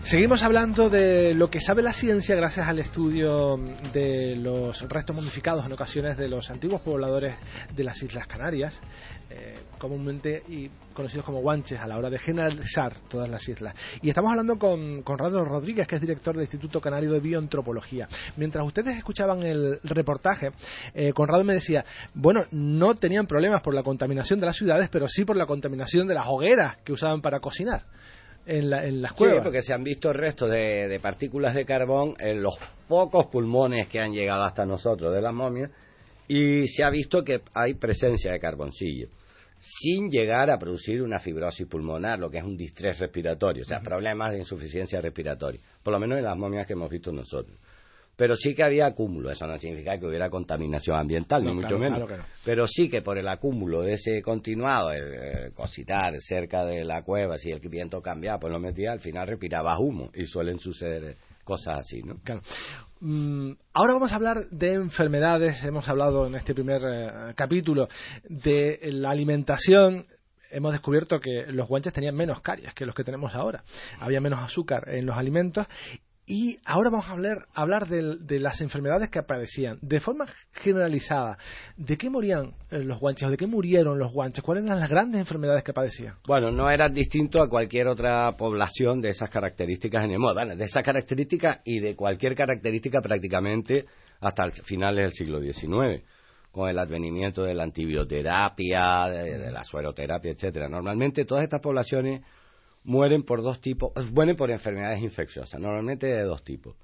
Seguimos 0.07 0.45
hablando 0.45 0.89
de 0.89 1.35
lo 1.35 1.51
que 1.51 1.59
sabe 1.59 1.83
la 1.83 1.93
ciencia 1.93 2.37
gracias 2.37 2.69
al 2.69 2.79
estudio 2.79 3.57
de 3.93 4.37
los 4.37 4.89
restos 4.89 5.17
momificados 5.17 5.67
en 5.67 5.73
ocasiones 5.73 6.17
de 6.17 6.29
los 6.29 6.49
antiguos 6.49 6.81
pobladores 6.81 7.35
de 7.75 7.83
las 7.83 8.01
Islas 8.05 8.29
Canarias, 8.29 8.81
eh, 9.31 9.57
comúnmente 9.79 10.45
y 10.49 10.71
conocidos 10.95 11.27
como 11.27 11.41
guanches 11.41 11.81
a 11.81 11.89
la 11.89 11.99
hora 11.99 12.09
de 12.09 12.21
generalizar 12.21 12.95
todas 13.09 13.29
las 13.29 13.49
islas. 13.49 13.75
Y 14.01 14.09
estamos 14.09 14.31
hablando 14.31 14.61
con 14.61 15.03
Conrado 15.03 15.45
Rodríguez, 15.45 15.89
que 15.89 15.97
es 15.97 16.01
director 16.01 16.37
del 16.37 16.45
Instituto 16.45 16.81
Canario 16.81 17.11
de 17.11 17.19
Bioantropología. 17.19 18.07
Mientras 18.37 18.65
ustedes 18.65 18.97
escuchaban 18.97 19.43
el 19.43 19.81
reportaje, 19.83 20.53
eh, 20.95 21.13
Conrado 21.15 21.43
me 21.43 21.55
decía, 21.55 21.85
bueno, 22.15 22.45
no 22.53 22.95
tenían 22.95 23.27
problemas 23.27 23.61
por 23.61 23.75
la 23.75 23.83
contaminación 23.83 24.39
de 24.39 24.47
las 24.47 24.55
ciudades, 24.55 24.89
pero 24.89 25.09
sí 25.09 25.25
por 25.25 25.35
la 25.35 25.47
contaminación 25.47 26.07
de 26.07 26.15
las 26.15 26.29
hogueras 26.29 26.77
que 26.85 26.93
usaban 26.93 27.21
para 27.21 27.41
cocinar 27.41 27.87
en, 28.47 28.71
la, 28.71 28.85
en 28.85 29.03
las 29.03 29.13
cuevas. 29.13 29.39
Sí, 29.39 29.43
porque 29.45 29.63
se 29.63 29.73
han 29.73 29.85
visto 29.85 30.13
restos 30.13 30.51
de, 30.51 30.89
de 30.89 31.01
partículas 31.01 31.55
de 31.55 31.65
carbón 31.65 32.15
en 32.19 32.43
los 32.43 32.57
pocos 32.89 33.27
pulmones 33.27 33.89
que 33.89 34.01
han 34.01 34.13
llegado 34.13 34.45
hasta 34.45 34.65
nosotros 34.65 35.15
de 35.15 35.21
las 35.21 35.35
momias 35.35 35.71
y 36.29 36.67
se 36.67 36.85
ha 36.85 36.91
visto 36.91 37.23
que 37.23 37.43
hay 37.55 37.75
presencia 37.75 38.33
de 38.33 38.41
carboncillo 38.41 39.09
sin 39.61 40.11
llegar 40.11 40.51
a 40.51 40.59
producir 40.59 41.03
una 41.03 41.19
fibrosis 41.19 41.67
pulmonar, 41.67 42.19
lo 42.21 42.31
que 42.31 42.39
es 42.39 42.45
un 42.45 42.57
distrés 42.57 43.01
respiratorio, 43.01 43.63
o 43.63 43.67
sea, 43.67 43.81
problemas 43.81 44.33
de 44.33 44.39
insuficiencia 44.39 45.01
respiratoria, 45.01 45.61
por 45.83 45.93
lo 45.93 45.99
menos 45.99 46.19
en 46.19 46.25
las 46.25 46.37
momias 46.37 46.67
que 46.67 46.75
hemos 46.75 46.89
visto 46.89 47.11
nosotros. 47.11 47.59
Pero 48.17 48.35
sí 48.35 48.55
que 48.55 48.63
había 48.63 48.87
acúmulo. 48.87 49.31
Eso 49.31 49.47
no 49.47 49.59
significa 49.59 49.99
que 49.99 50.07
hubiera 50.07 50.31
contaminación 50.31 50.99
ambiental, 50.99 51.45
ni 51.45 51.53
mucho 51.53 51.79
menos. 51.79 52.09
Pero 52.45 52.67
sí 52.67 52.89
que 52.89 53.03
por 53.03 53.19
el 53.19 53.29
acúmulo 53.29 53.83
de 53.83 53.95
ese 53.95 54.23
continuado, 54.23 54.93
el, 54.93 55.53
cositar 55.53 56.15
cerca 56.21 56.65
de 56.65 56.85
la 56.85 57.03
cueva, 57.03 57.37
si 57.37 57.51
el 57.51 57.61
viento 57.61 58.01
cambiaba, 58.01 58.41
pues 58.41 58.53
lo 58.53 58.59
metía, 58.59 58.93
al 58.93 59.01
final 59.01 59.29
respiraba 59.29 59.79
humo 59.79 60.11
y 60.15 60.25
suelen 60.25 60.59
suceder 60.59 61.17
cosas 61.45 61.81
así, 61.81 62.03
¿no? 62.03 62.17
Claro. 62.25 62.41
Mm, 63.01 63.53
ahora 63.75 63.93
vamos 63.93 64.13
a 64.13 64.17
hablar 64.17 64.49
de 64.51 64.73
enfermedades. 64.73 65.63
Hemos 65.63 65.89
hablado 65.89 66.27
en 66.27 66.35
este 66.35 66.55
primer 66.55 66.83
eh, 66.83 67.35
capítulo 67.37 67.89
de 68.25 68.81
la 68.93 69.11
alimentación. 69.11 70.07
Hemos 70.51 70.73
descubierto 70.73 71.21
que 71.21 71.45
los 71.49 71.69
guanches 71.69 71.93
tenían 71.93 72.15
menos 72.15 72.41
caries 72.41 72.73
que 72.73 72.87
los 72.87 72.95
que 72.95 73.05
tenemos 73.05 73.35
ahora. 73.35 73.63
Había 74.01 74.21
menos 74.21 74.41
azúcar 74.41 74.89
en 74.89 75.05
los 75.05 75.17
alimentos 75.17 75.67
y 76.29 76.59
ahora 76.65 76.91
vamos 76.91 77.07
a 77.09 77.13
hablar, 77.13 77.47
hablar 77.55 77.87
de, 77.89 78.41
las 78.41 78.61
enfermedades 78.61 79.11
que 79.11 79.21
aparecían. 79.21 79.79
De 79.81 80.01
forma 80.01 80.27
generalizada, 80.53 81.39
¿de 81.77 81.97
qué 81.97 82.11
morían 82.11 82.55
eh, 82.71 82.81
los 82.81 82.99
guanches 82.99 83.29
o 83.29 83.31
de 83.31 83.37
qué 83.37 83.47
murieron 83.47 83.97
los 83.99 84.13
guanches? 84.13 84.43
¿Cuáles 84.43 84.65
eran 84.65 84.81
las 84.81 84.91
grandes 84.91 85.21
enfermedades 85.21 85.63
que 85.63 85.73
padecían? 85.73 86.17
Bueno, 86.27 86.51
no 86.51 86.69
eran 86.69 86.93
distintos 86.93 87.41
a 87.41 87.49
cualquier 87.49 87.87
otra 87.87 88.37
población 88.37 89.01
de 89.01 89.11
esas 89.11 89.31
características 89.31 90.05
en 90.05 90.11
el 90.11 90.59
de 90.59 90.65
esas 90.65 90.83
características 90.83 91.61
y 91.65 91.79
de 91.79 91.95
cualquier 91.95 92.35
característica 92.35 93.01
prácticamente 93.01 93.87
hasta 94.21 94.51
finales 94.51 95.05
del 95.05 95.13
siglo 95.13 95.41
XIX 95.41 96.03
con 96.51 96.69
el 96.69 96.79
advenimiento 96.79 97.45
de 97.45 97.55
la 97.55 97.65
antibioterapia, 97.65 99.09
de, 99.11 99.39
de 99.39 99.53
la 99.53 99.63
sueroterapia, 99.63 100.33
etcétera. 100.33 100.69
Normalmente 100.69 101.25
todas 101.25 101.45
estas 101.45 101.61
poblaciones 101.61 102.23
mueren 102.87 103.25
por 103.25 103.43
dos 103.43 103.61
tipos, 103.61 103.93
mueren 104.13 104.37
por 104.37 104.51
enfermedades 104.51 105.03
infecciosas, 105.03 105.61
normalmente 105.61 106.07
de 106.07 106.23
dos 106.23 106.43
tipos. 106.43 106.77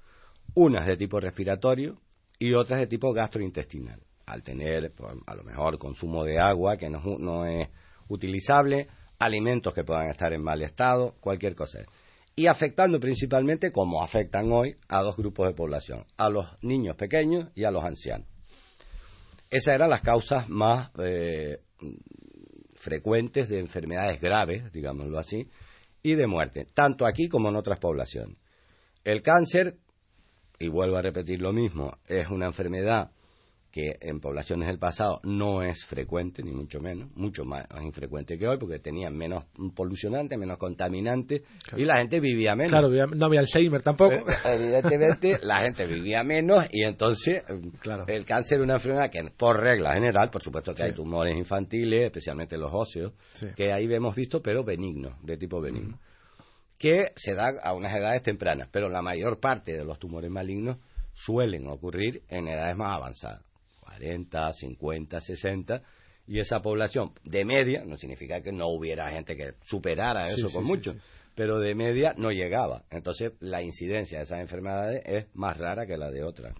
Unas 0.53 0.85
de 0.85 0.97
tipo 0.97 1.19
respiratorio 1.19 1.97
y 2.37 2.53
otras 2.53 2.79
de 2.81 2.87
tipo 2.87 3.11
gastrointestinal. 3.13 4.01
Al 4.25 4.43
tener, 4.43 4.93
pues, 4.93 5.13
a 5.25 5.35
lo 5.35 5.43
mejor, 5.43 5.79
consumo 5.79 6.23
de 6.23 6.39
agua 6.39 6.77
que 6.77 6.89
no, 6.89 7.45
es 7.45 7.69
utilizable, 8.09 8.87
alimentos 9.17 9.73
que 9.73 9.83
puedan 9.83 10.09
estar 10.09 10.33
en 10.33 10.43
mal 10.43 10.61
estado, 10.61 11.15
cualquier 11.19 11.55
cosa. 11.55 11.79
Y 12.35 12.47
afectando 12.47 12.99
principalmente, 12.99 13.71
como 13.71 14.03
afectan 14.03 14.51
hoy, 14.51 14.75
a 14.89 15.01
dos 15.01 15.15
grupos 15.15 15.47
de 15.47 15.53
población, 15.53 16.05
a 16.17 16.29
los 16.29 16.45
niños 16.61 16.95
pequeños 16.95 17.49
y 17.55 17.63
a 17.63 17.71
los 17.71 17.83
ancianos. 17.83 18.27
Esas 19.49 19.75
eran 19.75 19.89
las 19.89 20.01
causas 20.01 20.49
más 20.49 20.89
eh, 20.99 21.61
frecuentes 22.75 23.49
de 23.49 23.59
enfermedades 23.59 24.19
graves, 24.19 24.71
digámoslo 24.73 25.19
así, 25.19 25.47
y 26.03 26.15
de 26.15 26.27
muerte, 26.27 26.67
tanto 26.73 27.07
aquí 27.07 27.29
como 27.29 27.49
en 27.49 27.55
otras 27.55 27.79
poblaciones. 27.79 28.37
El 29.03 29.21
cáncer, 29.21 29.77
y 30.59 30.67
vuelvo 30.67 30.97
a 30.97 31.01
repetir 31.01 31.41
lo 31.41 31.53
mismo, 31.53 31.97
es 32.07 32.29
una 32.29 32.45
enfermedad 32.45 33.11
que 33.73 33.97
en 34.01 34.19
poblaciones 34.19 34.67
del 34.67 34.77
pasado 34.77 35.19
no 35.23 35.63
es 35.63 35.83
frecuente, 35.83 36.43
ni 36.43 36.51
mucho 36.51 36.79
menos, 36.79 37.09
mucho 37.15 37.43
más 37.43 37.65
infrecuente 37.81 38.37
que 38.37 38.47
hoy, 38.47 38.59
porque 38.59 38.77
tenían 38.77 39.17
menos 39.17 39.45
polucionantes, 39.75 40.37
menos 40.37 40.59
contaminantes, 40.59 41.41
y 41.75 41.83
la 41.83 41.97
gente 41.97 42.19
vivía 42.19 42.55
menos. 42.55 42.71
Claro, 42.71 42.89
no 43.07 43.25
había 43.25 43.39
Alzheimer 43.39 43.81
tampoco. 43.81 44.13
Eh, 44.13 44.35
evidentemente, 44.45 45.39
la 45.41 45.61
gente 45.61 45.85
vivía 45.85 46.23
menos, 46.23 46.67
y 46.71 46.83
entonces 46.83 47.43
claro. 47.79 48.05
el 48.07 48.25
cáncer 48.25 48.59
es 48.59 48.63
una 48.63 48.75
enfermedad 48.75 49.09
que, 49.09 49.23
por 49.35 49.59
regla 49.59 49.93
general, 49.95 50.29
por 50.29 50.43
supuesto 50.43 50.75
que 50.75 50.83
hay 50.83 50.93
tumores 50.93 51.35
infantiles, 51.35 52.05
especialmente 52.05 52.59
los 52.59 52.69
óseos, 52.71 53.13
que 53.55 53.73
ahí 53.73 53.91
hemos 53.91 54.13
visto, 54.13 54.39
pero 54.39 54.63
benignos, 54.63 55.15
de 55.23 55.35
tipo 55.35 55.59
benigno, 55.59 55.97
que 56.77 57.07
se 57.15 57.33
da 57.33 57.53
a 57.63 57.73
unas 57.73 57.95
edades 57.95 58.21
tempranas, 58.21 58.69
pero 58.71 58.87
la 58.87 59.01
mayor 59.01 59.39
parte 59.39 59.73
de 59.73 59.83
los 59.83 59.97
tumores 59.97 60.29
malignos 60.29 60.77
suelen 61.13 61.67
ocurrir 61.67 62.21
en 62.29 62.47
edades 62.47 62.77
más 62.77 62.97
avanzadas 62.97 63.41
40, 63.97 64.53
50, 64.53 65.19
60, 65.19 65.81
y 66.27 66.39
esa 66.39 66.61
población 66.61 67.11
de 67.23 67.45
media, 67.45 67.83
no 67.85 67.97
significa 67.97 68.41
que 68.41 68.51
no 68.51 68.67
hubiera 68.67 69.11
gente 69.11 69.35
que 69.35 69.53
superara 69.63 70.29
eso 70.29 70.49
con 70.49 70.63
mucho, 70.63 70.95
pero 71.35 71.59
de 71.59 71.75
media 71.75 72.13
no 72.17 72.31
llegaba. 72.31 72.83
Entonces 72.89 73.33
la 73.39 73.61
incidencia 73.61 74.19
de 74.19 74.23
esas 74.23 74.39
enfermedades 74.39 75.01
es 75.05 75.25
más 75.33 75.57
rara 75.57 75.85
que 75.85 75.97
la 75.97 76.09
de 76.11 76.23
otras. 76.23 76.55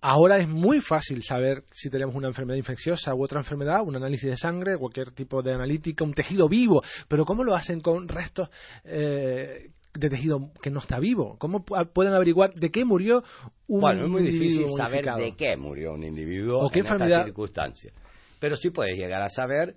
Ahora 0.00 0.38
es 0.38 0.48
muy 0.48 0.80
fácil 0.80 1.22
saber 1.22 1.64
si 1.72 1.90
tenemos 1.90 2.14
una 2.14 2.28
enfermedad 2.28 2.56
infecciosa 2.56 3.14
u 3.14 3.24
otra 3.24 3.40
enfermedad, 3.40 3.82
un 3.84 3.96
análisis 3.96 4.30
de 4.30 4.36
sangre, 4.36 4.78
cualquier 4.78 5.10
tipo 5.10 5.42
de 5.42 5.52
analítica, 5.52 6.04
un 6.04 6.14
tejido 6.14 6.48
vivo, 6.48 6.82
pero 7.08 7.24
¿cómo 7.24 7.42
lo 7.42 7.56
hacen 7.56 7.80
con 7.80 8.06
restos 8.06 8.48
eh, 8.84 9.72
de 9.94 10.08
tejido 10.08 10.52
que 10.62 10.70
no 10.70 10.78
está 10.78 11.00
vivo? 11.00 11.36
¿Cómo 11.38 11.64
pueden 11.64 12.14
averiguar 12.14 12.54
de 12.54 12.70
qué 12.70 12.84
murió 12.84 13.24
un 13.68 13.80
Bueno, 13.80 14.04
es 14.04 14.10
muy 14.10 14.22
difícil 14.22 14.66
saber 14.76 15.04
de 15.04 15.34
qué 15.36 15.56
murió 15.56 15.92
un 15.92 16.02
individuo 16.02 16.66
¿O 16.66 16.70
qué 16.70 16.80
en 16.80 16.86
enfermedad? 16.86 17.24
circunstancias. 17.24 17.94
Pero 18.40 18.56
sí 18.56 18.70
puedes 18.70 18.98
llegar 18.98 19.22
a 19.22 19.28
saber 19.28 19.76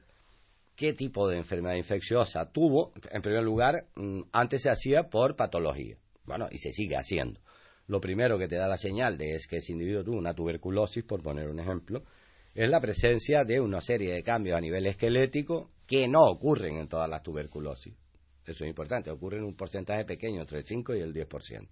qué 0.75 0.93
tipo 0.93 1.30
de 1.30 1.38
enfermedad 1.38 1.75
infecciosa 1.75 2.51
tuvo. 2.51 2.93
En 3.12 3.21
primer 3.21 3.43
lugar, 3.43 3.86
mm, 3.95 4.21
antes 4.32 4.63
se 4.63 4.69
hacía 4.69 5.04
por 5.10 5.36
patología. 5.36 5.97
Bueno, 6.25 6.47
y 6.49 6.58
se 6.58 6.71
sigue 6.71 6.95
haciendo. 6.95 7.39
Lo 7.88 7.99
primero 7.99 8.39
que 8.39 8.47
te 8.47 8.56
da 8.56 8.67
la 8.67 8.77
señal 8.77 9.17
de 9.17 9.32
es 9.32 9.47
que 9.47 9.58
ese 9.58 9.73
individuo 9.73 10.04
tuvo 10.04 10.17
una 10.17 10.34
tuberculosis, 10.34 11.04
por 11.04 11.21
poner 11.21 11.49
un 11.49 11.60
ejemplo, 11.60 12.04
es 12.54 12.69
la 12.69 12.80
presencia 12.80 13.43
de 13.43 13.60
una 13.60 13.82
serie 13.82 14.13
de 14.13 14.23
cambios 14.23 14.58
a 14.58 14.62
nivel 14.62 14.86
esquelético 14.86 15.71
que 15.88 16.08
no 16.08 16.23
ocurren 16.23 16.77
en 16.77 16.88
todas 16.88 17.10
las 17.10 17.21
tuberculosis. 17.23 17.93
Eso 18.45 18.63
es 18.63 18.69
importante, 18.69 19.12
ocurre 19.12 19.38
en 19.38 19.43
un 19.43 19.56
porcentaje 19.56 20.06
pequeño, 20.06 20.41
entre 20.41 20.60
el 20.60 20.65
5 20.65 20.95
y 20.95 20.99
el 20.99 21.13
10%. 21.13 21.67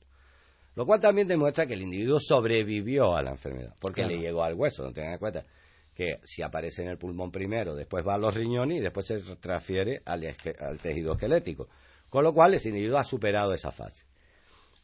Lo 0.79 0.85
cual 0.85 1.01
también 1.01 1.27
demuestra 1.27 1.67
que 1.67 1.73
el 1.73 1.81
individuo 1.81 2.21
sobrevivió 2.21 3.13
a 3.13 3.21
la 3.21 3.31
enfermedad, 3.31 3.75
porque 3.81 4.05
le 4.05 4.17
llegó 4.17 4.45
al 4.45 4.53
hueso. 4.53 4.81
No 4.81 4.93
tengan 4.93 5.11
en 5.11 5.19
cuenta 5.19 5.45
que 5.93 6.21
si 6.23 6.41
aparece 6.41 6.83
en 6.83 6.87
el 6.87 6.97
pulmón 6.97 7.33
primero, 7.33 7.75
después 7.75 8.07
va 8.07 8.15
a 8.15 8.17
los 8.17 8.33
riñones 8.33 8.77
y 8.77 8.79
después 8.79 9.05
se 9.05 9.19
transfiere 9.41 10.01
al, 10.05 10.23
al 10.57 10.79
tejido 10.79 11.15
esquelético. 11.15 11.67
Con 12.07 12.23
lo 12.23 12.33
cual, 12.33 12.53
ese 12.53 12.69
individuo 12.69 12.97
ha 12.97 13.03
superado 13.03 13.53
esa 13.53 13.73
fase. 13.73 14.05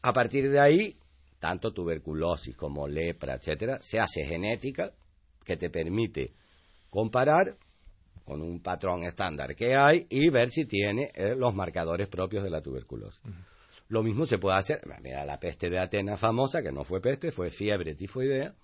A 0.02 0.12
partir 0.12 0.50
de 0.50 0.60
ahí, 0.60 0.98
tanto 1.38 1.72
tuberculosis 1.72 2.54
como 2.54 2.86
lepra, 2.86 3.36
etcétera, 3.36 3.80
se 3.80 3.98
hace 3.98 4.22
genética 4.26 4.92
que 5.46 5.56
te 5.56 5.70
permite 5.70 6.34
comparar 6.90 7.56
con 8.26 8.42
un 8.42 8.60
patrón 8.60 9.04
estándar 9.04 9.56
que 9.56 9.74
hay 9.74 10.06
y 10.10 10.28
ver 10.28 10.50
si 10.50 10.66
tiene 10.66 11.10
eh, 11.14 11.34
los 11.34 11.54
marcadores 11.54 12.08
propios 12.08 12.44
de 12.44 12.50
la 12.50 12.60
tuberculosis. 12.60 13.18
Lo 13.88 14.02
mismo 14.02 14.26
se 14.26 14.38
puede 14.38 14.56
hacer, 14.56 14.82
mira 15.00 15.24
la 15.24 15.38
peste 15.38 15.70
de 15.70 15.78
Atenas 15.78 16.18
famosa, 16.18 16.62
que 16.62 16.72
no 16.72 16.84
fue 16.84 17.00
peste, 17.00 17.30
fue 17.30 17.50
fiebre 17.50 17.94
tifoidea. 17.94 18.54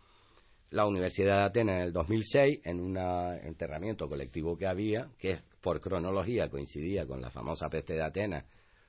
La 0.70 0.86
Universidad 0.86 1.38
de 1.38 1.44
Atenas 1.44 1.76
en 1.76 1.82
el 1.82 1.92
2006, 1.92 2.60
en 2.64 2.80
un 2.80 2.96
enterramiento 2.96 4.08
colectivo 4.08 4.56
que 4.56 4.66
había, 4.66 5.08
que 5.18 5.40
por 5.60 5.80
cronología 5.80 6.48
coincidía 6.48 7.06
con 7.06 7.20
la 7.20 7.30
famosa 7.30 7.68
peste 7.68 7.94
de 7.94 8.02
Atenas, 8.02 8.44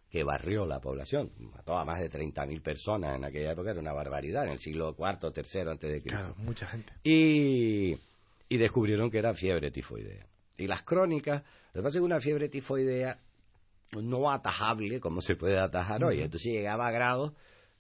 que 0.10 0.24
barrió 0.24 0.66
la 0.66 0.80
población, 0.80 1.32
mató 1.40 1.78
a 1.78 1.86
más 1.86 2.00
de 2.00 2.10
30.000 2.10 2.62
personas 2.62 3.16
en 3.16 3.26
aquella 3.26 3.52
época, 3.52 3.72
era 3.72 3.80
una 3.80 3.94
barbaridad, 3.94 4.46
en 4.46 4.52
el 4.52 4.60
siglo 4.60 4.96
IV, 4.98 5.34
III 5.36 5.62
antes 5.70 5.92
de 5.92 6.02
Cristo. 6.02 6.20
Claro, 6.20 6.36
mucha 6.38 6.68
gente. 6.68 6.94
Y, 7.04 7.98
y 8.48 8.58
descubrieron 8.58 9.10
que 9.10 9.18
era 9.18 9.34
fiebre 9.34 9.72
tifoidea. 9.72 10.26
Y 10.58 10.68
las 10.68 10.84
crónicas, 10.84 11.44
lo 11.74 11.82
que 11.82 11.84
pasa 11.84 11.98
es 11.98 12.02
que 12.02 12.06
una 12.06 12.22
fiebre 12.22 12.48
tifoidea 12.48 13.20
no 14.02 14.32
atajable 14.32 15.00
como 15.00 15.22
se 15.22 15.36
puede 15.36 15.60
atajar 15.60 16.04
hoy, 16.04 16.22
entonces 16.22 16.52
llegaba 16.54 16.88
a 16.88 16.92
grados 16.92 17.34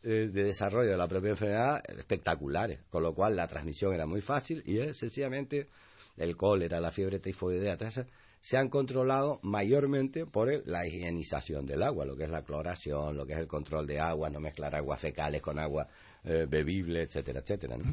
eh, 0.03 0.29
de 0.31 0.43
desarrollo 0.43 0.91
de 0.91 0.97
la 0.97 1.07
propia 1.07 1.31
enfermedad 1.31 1.81
espectaculares, 1.97 2.81
con 2.89 3.03
lo 3.03 3.13
cual 3.13 3.35
la 3.35 3.47
transmisión 3.47 3.93
era 3.93 4.05
muy 4.05 4.21
fácil 4.21 4.61
y 4.65 4.79
es 4.79 4.97
sencillamente 4.97 5.69
el 6.17 6.35
cólera, 6.35 6.79
la 6.79 6.91
fiebre 6.91 7.19
tifoidea, 7.19 7.77
todas 7.77 8.05
se 8.43 8.57
han 8.57 8.67
controlado 8.67 9.39
mayormente 9.41 10.25
por 10.25 10.67
la 10.67 10.85
higienización 10.85 11.65
del 11.65 11.81
agua, 11.81 12.05
lo 12.05 12.17
que 12.17 12.25
es 12.25 12.29
la 12.29 12.43
cloración, 12.43 13.15
lo 13.15 13.25
que 13.25 13.31
es 13.31 13.39
el 13.39 13.47
control 13.47 13.87
de 13.87 14.01
agua, 14.01 14.29
no 14.29 14.41
mezclar 14.41 14.75
aguas 14.75 14.99
fecales 14.99 15.41
con 15.41 15.57
agua 15.57 15.87
eh, 16.25 16.45
bebible, 16.49 17.03
etcétera, 17.03 17.39
etcétera. 17.39 17.77
¿no? 17.77 17.85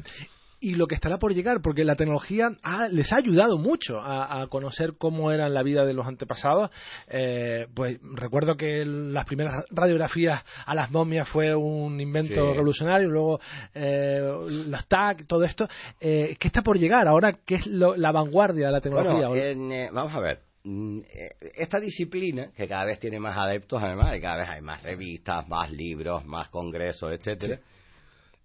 Y 0.61 0.75
lo 0.75 0.85
que 0.85 0.93
estará 0.93 1.17
por 1.17 1.33
llegar, 1.33 1.61
porque 1.61 1.83
la 1.83 1.95
tecnología 1.95 2.51
les 2.91 3.11
ha 3.11 3.17
ayudado 3.17 3.57
mucho 3.57 3.99
a, 3.99 4.47
conocer 4.47 4.93
cómo 4.97 5.31
era 5.31 5.49
la 5.49 5.63
vida 5.63 5.85
de 5.85 5.93
los 5.93 6.07
antepasados. 6.07 6.69
Eh, 7.07 7.67
pues 7.73 7.99
recuerdo 8.13 8.55
que 8.55 8.85
las 8.85 9.25
primeras 9.25 9.65
radiografías 9.71 10.43
a 10.65 10.75
las 10.75 10.91
momias 10.91 11.27
fue 11.27 11.55
un 11.55 11.99
invento 11.99 12.53
revolucionario, 12.53 13.09
luego 13.09 13.39
eh, 13.73 14.21
los 14.67 14.87
TAC, 14.87 15.25
todo 15.25 15.43
esto. 15.43 15.67
Eh, 15.99 16.35
¿Qué 16.39 16.47
está 16.47 16.61
por 16.61 16.77
llegar 16.77 17.07
ahora? 17.07 17.31
¿Qué 17.43 17.55
es 17.55 17.65
la 17.67 18.11
vanguardia 18.11 18.67
de 18.67 18.71
la 18.71 18.81
tecnología? 18.81 19.29
vamos 19.91 20.13
a 20.13 20.19
ver. 20.19 20.51
Mm, 20.63 20.99
esta 21.55 21.79
disciplina, 21.79 22.51
que 22.55 22.67
cada 22.67 22.85
vez 22.85 22.99
tiene 22.99 23.19
más 23.19 23.35
adeptos, 23.35 23.81
además, 23.81 24.15
y 24.15 24.21
cada 24.21 24.41
vez 24.41 24.49
hay 24.49 24.61
más 24.61 24.83
revistas, 24.83 25.47
más 25.47 25.71
libros, 25.71 26.23
más 26.25 26.49
congresos, 26.49 27.11
etcétera, 27.11 27.59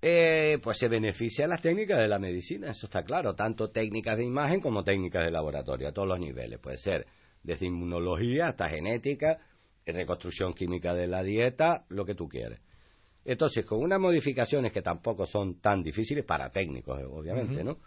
eh, 0.02 0.58
pues 0.62 0.78
se 0.78 0.88
beneficia 0.88 1.44
de 1.44 1.48
las 1.48 1.62
técnicas 1.62 1.98
de 1.98 2.08
la 2.08 2.18
medicina, 2.18 2.70
eso 2.70 2.86
está 2.86 3.02
claro, 3.02 3.34
tanto 3.34 3.70
técnicas 3.70 4.18
de 4.18 4.24
imagen 4.24 4.60
como 4.60 4.84
técnicas 4.84 5.24
de 5.24 5.30
laboratorio, 5.30 5.88
a 5.88 5.92
todos 5.92 6.08
los 6.08 6.20
niveles. 6.20 6.58
Puede 6.58 6.78
ser 6.78 7.06
desde 7.42 7.66
inmunología 7.66 8.48
hasta 8.48 8.68
genética, 8.68 9.38
reconstrucción 9.86 10.52
química 10.52 10.94
de 10.94 11.06
la 11.06 11.22
dieta, 11.22 11.84
lo 11.88 12.04
que 12.04 12.14
tú 12.14 12.28
quieres. 12.28 12.60
Entonces, 13.24 13.64
con 13.64 13.80
unas 13.82 13.98
modificaciones 13.98 14.72
que 14.72 14.82
tampoco 14.82 15.26
son 15.26 15.60
tan 15.60 15.82
difíciles 15.82 16.24
para 16.24 16.50
técnicos, 16.50 17.00
obviamente, 17.10 17.64
¿no? 17.64 17.78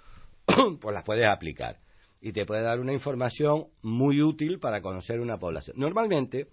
pues 0.80 0.94
las 0.94 1.04
puedes 1.04 1.28
aplicar 1.28 1.80
y 2.22 2.34
te 2.34 2.46
puede 2.46 2.62
dar 2.62 2.80
una 2.80 2.94
información 2.94 3.68
muy 3.82 4.22
útil 4.22 4.60
para 4.60 4.82
conocer 4.82 5.20
una 5.20 5.38
población. 5.38 5.78
Normalmente 5.80 6.50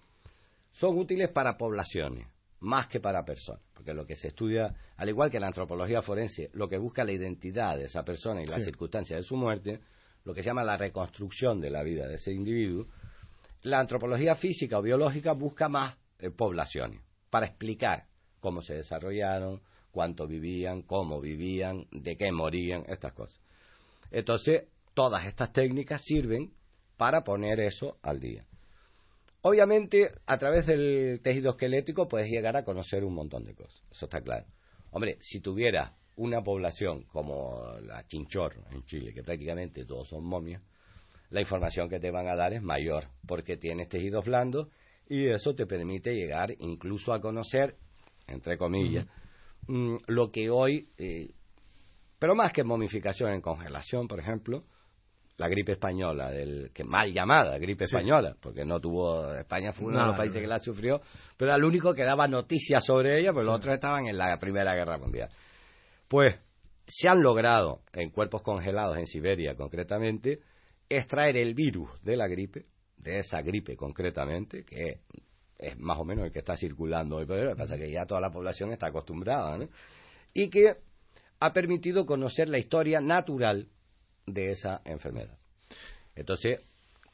son 0.71 0.97
útiles 0.97 1.29
para 1.29 1.57
poblaciones, 1.57 2.27
más 2.59 2.87
que 2.87 2.99
para 2.99 3.23
personas, 3.23 3.61
porque 3.73 3.93
lo 3.93 4.05
que 4.05 4.15
se 4.15 4.29
estudia, 4.29 4.73
al 4.95 5.09
igual 5.09 5.29
que 5.29 5.39
la 5.39 5.47
antropología 5.47 6.01
forense, 6.01 6.49
lo 6.53 6.67
que 6.67 6.77
busca 6.77 7.03
la 7.03 7.11
identidad 7.11 7.77
de 7.77 7.85
esa 7.85 8.03
persona 8.03 8.41
y 8.41 8.47
las 8.47 8.63
circunstancias 8.63 9.19
de 9.19 9.23
su 9.23 9.35
muerte, 9.35 9.79
lo 10.23 10.33
que 10.33 10.41
se 10.41 10.47
llama 10.47 10.63
la 10.63 10.77
reconstrucción 10.77 11.61
de 11.61 11.69
la 11.69 11.83
vida 11.83 12.07
de 12.07 12.15
ese 12.15 12.33
individuo, 12.33 12.87
la 13.61 13.79
antropología 13.79 14.35
física 14.35 14.79
o 14.79 14.81
biológica 14.81 15.33
busca 15.33 15.69
más 15.69 15.97
eh, 16.19 16.31
poblaciones, 16.31 17.01
para 17.29 17.45
explicar 17.45 18.07
cómo 18.39 18.61
se 18.61 18.75
desarrollaron, 18.75 19.61
cuánto 19.91 20.27
vivían, 20.27 20.81
cómo 20.81 21.21
vivían, 21.21 21.87
de 21.91 22.17
qué 22.17 22.31
morían, 22.31 22.83
estas 22.87 23.13
cosas. 23.13 23.39
Entonces, 24.11 24.65
todas 24.93 25.25
estas 25.25 25.51
técnicas 25.51 26.01
sirven 26.01 26.53
para 26.97 27.23
poner 27.23 27.59
eso 27.59 27.97
al 28.01 28.19
día. 28.19 28.45
Obviamente, 29.41 30.09
a 30.25 30.37
través 30.37 30.65
del 30.65 31.21
tejido 31.21 31.51
esquelético 31.51 32.07
puedes 32.07 32.29
llegar 32.29 32.57
a 32.57 32.63
conocer 32.63 33.03
un 33.03 33.13
montón 33.13 33.45
de 33.45 33.53
cosas, 33.53 33.83
eso 33.91 34.05
está 34.05 34.21
claro. 34.21 34.45
Hombre, 34.91 35.17
si 35.21 35.39
tuviera 35.39 35.95
una 36.15 36.41
población 36.41 37.03
como 37.03 37.63
la 37.81 38.05
chinchorro 38.07 38.63
en 38.71 38.83
Chile, 38.85 39.13
que 39.13 39.23
prácticamente 39.23 39.85
todos 39.85 40.09
son 40.09 40.25
momias, 40.25 40.61
la 41.29 41.41
información 41.41 41.89
que 41.89 41.99
te 41.99 42.09
van 42.09 42.27
a 42.27 42.35
dar 42.35 42.53
es 42.53 42.61
mayor, 42.61 43.09
porque 43.25 43.57
tienes 43.57 43.89
tejidos 43.89 44.25
blandos 44.25 44.69
y 45.07 45.27
eso 45.27 45.55
te 45.55 45.65
permite 45.65 46.15
llegar 46.15 46.55
incluso 46.59 47.13
a 47.13 47.21
conocer, 47.21 47.77
entre 48.27 48.57
comillas, 48.57 49.05
mm, 49.67 49.97
lo 50.07 50.31
que 50.31 50.49
hoy, 50.49 50.89
eh, 50.97 51.31
pero 52.19 52.35
más 52.35 52.51
que 52.51 52.63
momificación 52.63 53.31
en 53.31 53.41
congelación, 53.41 54.07
por 54.07 54.19
ejemplo, 54.19 54.65
la 55.37 55.47
gripe 55.47 55.73
española, 55.73 56.31
del 56.31 56.71
que 56.73 56.83
mal 56.83 57.13
llamada 57.13 57.57
gripe 57.59 57.83
española, 57.83 58.35
porque 58.39 58.65
no 58.65 58.79
tuvo 58.79 59.33
España 59.35 59.71
fue 59.71 59.87
uno 59.87 59.99
de 59.99 60.07
los 60.07 60.17
países 60.17 60.41
que 60.41 60.47
la 60.47 60.59
sufrió, 60.59 61.01
pero 61.37 61.51
era 61.51 61.57
el 61.57 61.63
único 61.63 61.93
que 61.93 62.03
daba 62.03 62.27
noticias 62.27 62.83
sobre 62.83 63.19
ella, 63.19 63.33
pues 63.33 63.45
los 63.45 63.55
otros 63.55 63.75
estaban 63.75 64.07
en 64.07 64.17
la 64.17 64.37
Primera 64.39 64.73
Guerra 64.73 64.97
Mundial. 64.97 65.29
Pues 66.07 66.35
se 66.87 67.07
han 67.07 67.21
logrado 67.21 67.81
en 67.93 68.09
cuerpos 68.09 68.41
congelados 68.41 68.97
en 68.97 69.05
Siberia 69.05 69.55
concretamente 69.55 70.39
extraer 70.89 71.37
el 71.37 71.53
virus 71.53 71.89
de 72.01 72.17
la 72.17 72.27
gripe, 72.27 72.65
de 72.97 73.19
esa 73.19 73.41
gripe 73.41 73.75
concretamente, 73.75 74.63
que 74.63 75.01
es 75.59 75.77
más 75.77 75.99
o 75.99 76.05
menos 76.05 76.25
el 76.25 76.31
que 76.31 76.39
está 76.39 76.55
circulando 76.55 77.17
hoy, 77.17 77.25
pero 77.27 77.43
lo 77.43 77.51
que 77.51 77.57
pasa 77.57 77.75
es 77.75 77.81
que 77.81 77.91
ya 77.91 78.05
toda 78.05 78.21
la 78.21 78.31
población 78.31 78.71
está 78.71 78.87
acostumbrada, 78.87 79.57
¿no? 79.57 79.67
y 80.33 80.49
que 80.49 80.77
ha 81.39 81.53
permitido 81.53 82.05
conocer 82.05 82.49
la 82.49 82.57
historia 82.57 82.99
natural 82.99 83.67
de 84.27 84.51
esa 84.51 84.81
enfermedad. 84.85 85.37
Entonces, 86.15 86.59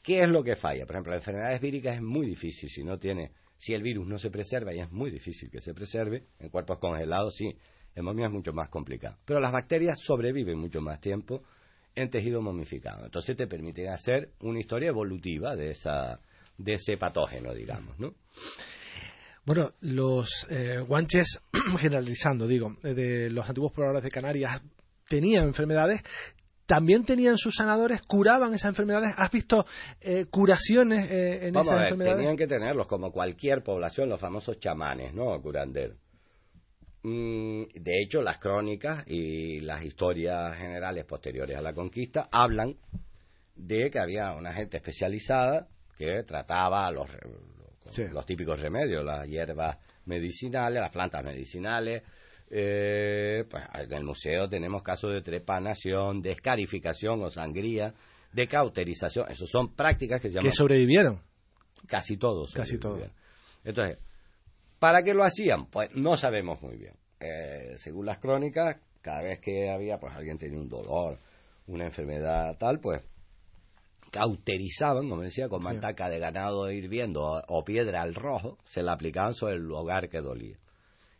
¿qué 0.02 0.22
es 0.22 0.28
lo 0.28 0.42
que 0.44 0.56
falla? 0.56 0.84
Por 0.84 0.96
ejemplo, 0.96 1.12
la 1.12 1.18
enfermedades 1.18 1.60
víricas 1.60 1.96
es 1.96 2.02
muy 2.02 2.26
difícil 2.26 2.68
si 2.68 2.84
no 2.84 2.98
tiene, 2.98 3.32
si 3.56 3.72
el 3.72 3.82
virus 3.82 4.06
no 4.06 4.18
se 4.18 4.30
preserva 4.30 4.74
y 4.74 4.80
es 4.80 4.90
muy 4.92 5.10
difícil 5.10 5.50
que 5.50 5.60
se 5.60 5.72
preserve, 5.72 6.26
en 6.38 6.50
cuerpos 6.50 6.78
congelados 6.78 7.36
sí, 7.36 7.56
en 7.94 8.04
momias 8.04 8.28
es 8.28 8.34
mucho 8.34 8.52
más 8.52 8.68
complicado. 8.68 9.16
Pero 9.24 9.40
las 9.40 9.52
bacterias 9.52 9.98
sobreviven 10.00 10.58
mucho 10.58 10.80
más 10.80 11.00
tiempo 11.00 11.42
en 11.94 12.10
tejido 12.10 12.42
momificado. 12.42 13.04
Entonces 13.04 13.36
te 13.36 13.46
permite 13.46 13.88
hacer 13.88 14.32
una 14.40 14.58
historia 14.58 14.88
evolutiva 14.88 15.54
de 15.54 15.70
esa 15.70 16.20
de 16.56 16.74
ese 16.74 16.96
patógeno, 16.96 17.52
digamos, 17.52 17.98
¿no? 17.98 18.14
Bueno, 19.44 19.72
los 19.80 20.46
eh, 20.48 20.78
guanches, 20.78 21.40
generalizando, 21.78 22.46
digo, 22.46 22.76
de 22.82 23.28
los 23.30 23.46
antiguos 23.46 23.72
pobladores 23.72 24.02
de 24.02 24.10
Canarias, 24.10 24.62
tenían 25.08 25.44
enfermedades 25.44 26.00
también 26.66 27.04
tenían 27.04 27.36
sus 27.36 27.54
sanadores, 27.54 28.02
curaban 28.02 28.54
esas 28.54 28.70
enfermedades. 28.70 29.14
¿Has 29.16 29.30
visto 29.30 29.66
eh, 30.00 30.26
curaciones 30.30 31.10
eh, 31.10 31.48
en 31.48 31.56
esas 31.56 31.82
enfermedades? 31.82 32.16
Tenían 32.16 32.36
que 32.36 32.46
tenerlos, 32.46 32.86
como 32.86 33.10
cualquier 33.12 33.62
población, 33.62 34.08
los 34.08 34.20
famosos 34.20 34.58
chamanes, 34.58 35.12
¿no? 35.14 35.40
Curanderos. 35.40 35.98
Mm, 37.02 37.64
de 37.74 38.02
hecho, 38.02 38.22
las 38.22 38.38
crónicas 38.38 39.04
y 39.06 39.60
las 39.60 39.84
historias 39.84 40.56
generales 40.56 41.04
posteriores 41.04 41.58
a 41.58 41.60
la 41.60 41.74
conquista 41.74 42.28
hablan 42.32 42.76
de 43.54 43.90
que 43.90 43.98
había 43.98 44.32
una 44.32 44.54
gente 44.54 44.78
especializada 44.78 45.68
que 45.98 46.22
trataba 46.24 46.90
los, 46.90 47.08
los 48.10 48.26
típicos 48.26 48.58
remedios, 48.58 49.04
las 49.04 49.28
hierbas 49.28 49.76
medicinales, 50.06 50.80
las 50.80 50.90
plantas 50.90 51.22
medicinales, 51.22 52.02
eh, 52.50 53.44
pues 53.50 53.62
en 53.74 53.92
el 53.92 54.04
museo 54.04 54.48
tenemos 54.48 54.82
casos 54.82 55.12
de 55.12 55.22
trepanación, 55.22 56.20
de 56.22 56.32
escarificación 56.32 57.22
o 57.22 57.30
sangría, 57.30 57.94
de 58.32 58.46
cauterización. 58.46 59.30
Esas 59.30 59.48
son 59.48 59.74
prácticas 59.74 60.20
que 60.20 60.28
se 60.28 60.34
llaman... 60.34 60.50
¿Que 60.50 60.56
sobrevivieron? 60.56 61.20
Casi 61.86 62.16
todos. 62.16 62.52
Casi 62.52 62.78
todos. 62.78 63.10
Entonces, 63.64 63.98
¿para 64.78 65.02
qué 65.02 65.14
lo 65.14 65.24
hacían? 65.24 65.66
Pues 65.66 65.90
no 65.94 66.16
sabemos 66.16 66.60
muy 66.62 66.76
bien. 66.76 66.94
Eh, 67.20 67.74
según 67.76 68.06
las 68.06 68.18
crónicas, 68.18 68.78
cada 69.00 69.22
vez 69.22 69.40
que 69.40 69.70
había, 69.70 69.98
pues 69.98 70.14
alguien 70.14 70.38
tenía 70.38 70.58
un 70.58 70.68
dolor, 70.68 71.18
una 71.66 71.84
enfermedad 71.84 72.56
tal, 72.58 72.80
pues 72.80 73.02
cauterizaban, 74.10 75.08
como 75.08 75.22
decía, 75.22 75.48
con 75.48 75.62
mantaca 75.62 76.08
de 76.08 76.18
ganado 76.18 76.70
hirviendo 76.70 77.22
o, 77.22 77.42
o 77.48 77.64
piedra 77.64 78.02
al 78.02 78.14
rojo, 78.14 78.58
se 78.62 78.82
la 78.82 78.92
aplicaban 78.92 79.34
sobre 79.34 79.54
el 79.54 79.62
lugar 79.62 80.08
que 80.08 80.20
dolía. 80.20 80.56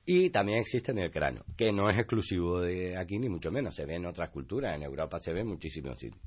Y 0.07 0.31
también 0.31 0.59
existe 0.59 0.93
en 0.93 0.99
el 0.99 1.11
cráneo, 1.11 1.45
que 1.57 1.73
no 1.73 1.89
es 1.89 1.97
exclusivo 1.97 2.61
de 2.61 2.97
aquí 2.97 3.19
ni 3.19 3.29
mucho 3.29 3.51
menos, 3.51 3.75
se 3.75 3.87
ve 3.87 3.95
en 3.95 4.05
otras 4.05 4.29
culturas, 4.31 4.75
en 4.75 4.83
Europa 4.83 5.19
se 5.19 5.33
ve 5.33 5.41
en 5.41 5.47
muchísimos 5.47 5.99
sitios. 5.99 6.21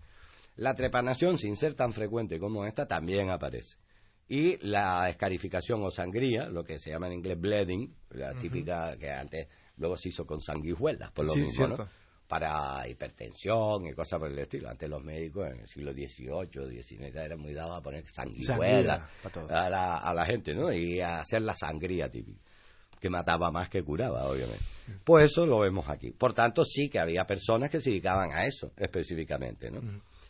La 0.56 0.74
trepanación, 0.74 1.38
sin 1.38 1.56
ser 1.56 1.76
tan 1.76 1.94
frecuente 1.94 2.40
como 2.40 2.66
esta, 2.66 2.88
también 2.88 3.30
aparece. 3.30 3.78
Y 4.28 4.58
la 4.68 5.08
escarificación 5.10 5.84
o 5.84 5.92
sangría, 5.92 6.50
lo 6.50 6.64
que 6.64 6.80
se 6.80 6.90
llama 6.90 7.08
en 7.08 7.14
inglés 7.14 7.40
bleeding, 7.40 7.94
la 8.10 8.34
típica 8.34 8.98
que 8.98 9.12
antes 9.12 9.48
luego 9.78 9.96
se 9.96 10.10
hizo 10.10 10.26
con 10.26 10.42
sanguijuelas, 10.42 11.12
por 11.12 11.28
lo 11.28 11.36
mismo, 11.36 11.68
¿no? 11.68 11.88
Para 12.28 12.86
hipertensión 12.90 13.86
y 13.86 13.94
cosas 13.94 14.20
por 14.20 14.30
el 14.30 14.40
estilo. 14.40 14.70
Antes 14.70 14.90
los 14.90 15.02
médicos 15.02 15.48
en 15.50 15.60
el 15.62 15.68
siglo 15.68 15.94
XVIII, 15.94 16.82
XIX 16.82 17.16
eran 17.16 17.40
muy 17.40 17.54
dados 17.54 17.78
a 17.78 17.82
poner 17.82 18.04
sanguijuelas 18.10 19.04
a 19.50 19.70
la, 19.70 19.98
a 20.00 20.14
la 20.14 20.26
gente, 20.26 20.54
¿no? 20.54 20.74
Y 20.74 21.00
a 21.00 21.20
hacer 21.20 21.44
la 21.44 21.54
sangría 21.54 22.10
típica 22.10 22.42
que 23.00 23.10
mataba 23.10 23.52
más 23.52 23.70
que 23.70 23.84
curaba, 23.84 24.26
obviamente. 24.26 24.64
Pues 25.04 25.32
eso 25.32 25.46
lo 25.46 25.60
vemos 25.60 25.90
aquí. 25.90 26.12
Por 26.12 26.34
tanto, 26.34 26.64
sí 26.64 26.90
que 26.90 27.00
había 27.00 27.26
personas 27.26 27.70
que 27.70 27.80
se 27.80 27.90
dedicaban 27.90 28.32
a 28.32 28.46
eso 28.46 28.72
específicamente, 28.78 29.70
¿no? 29.70 29.82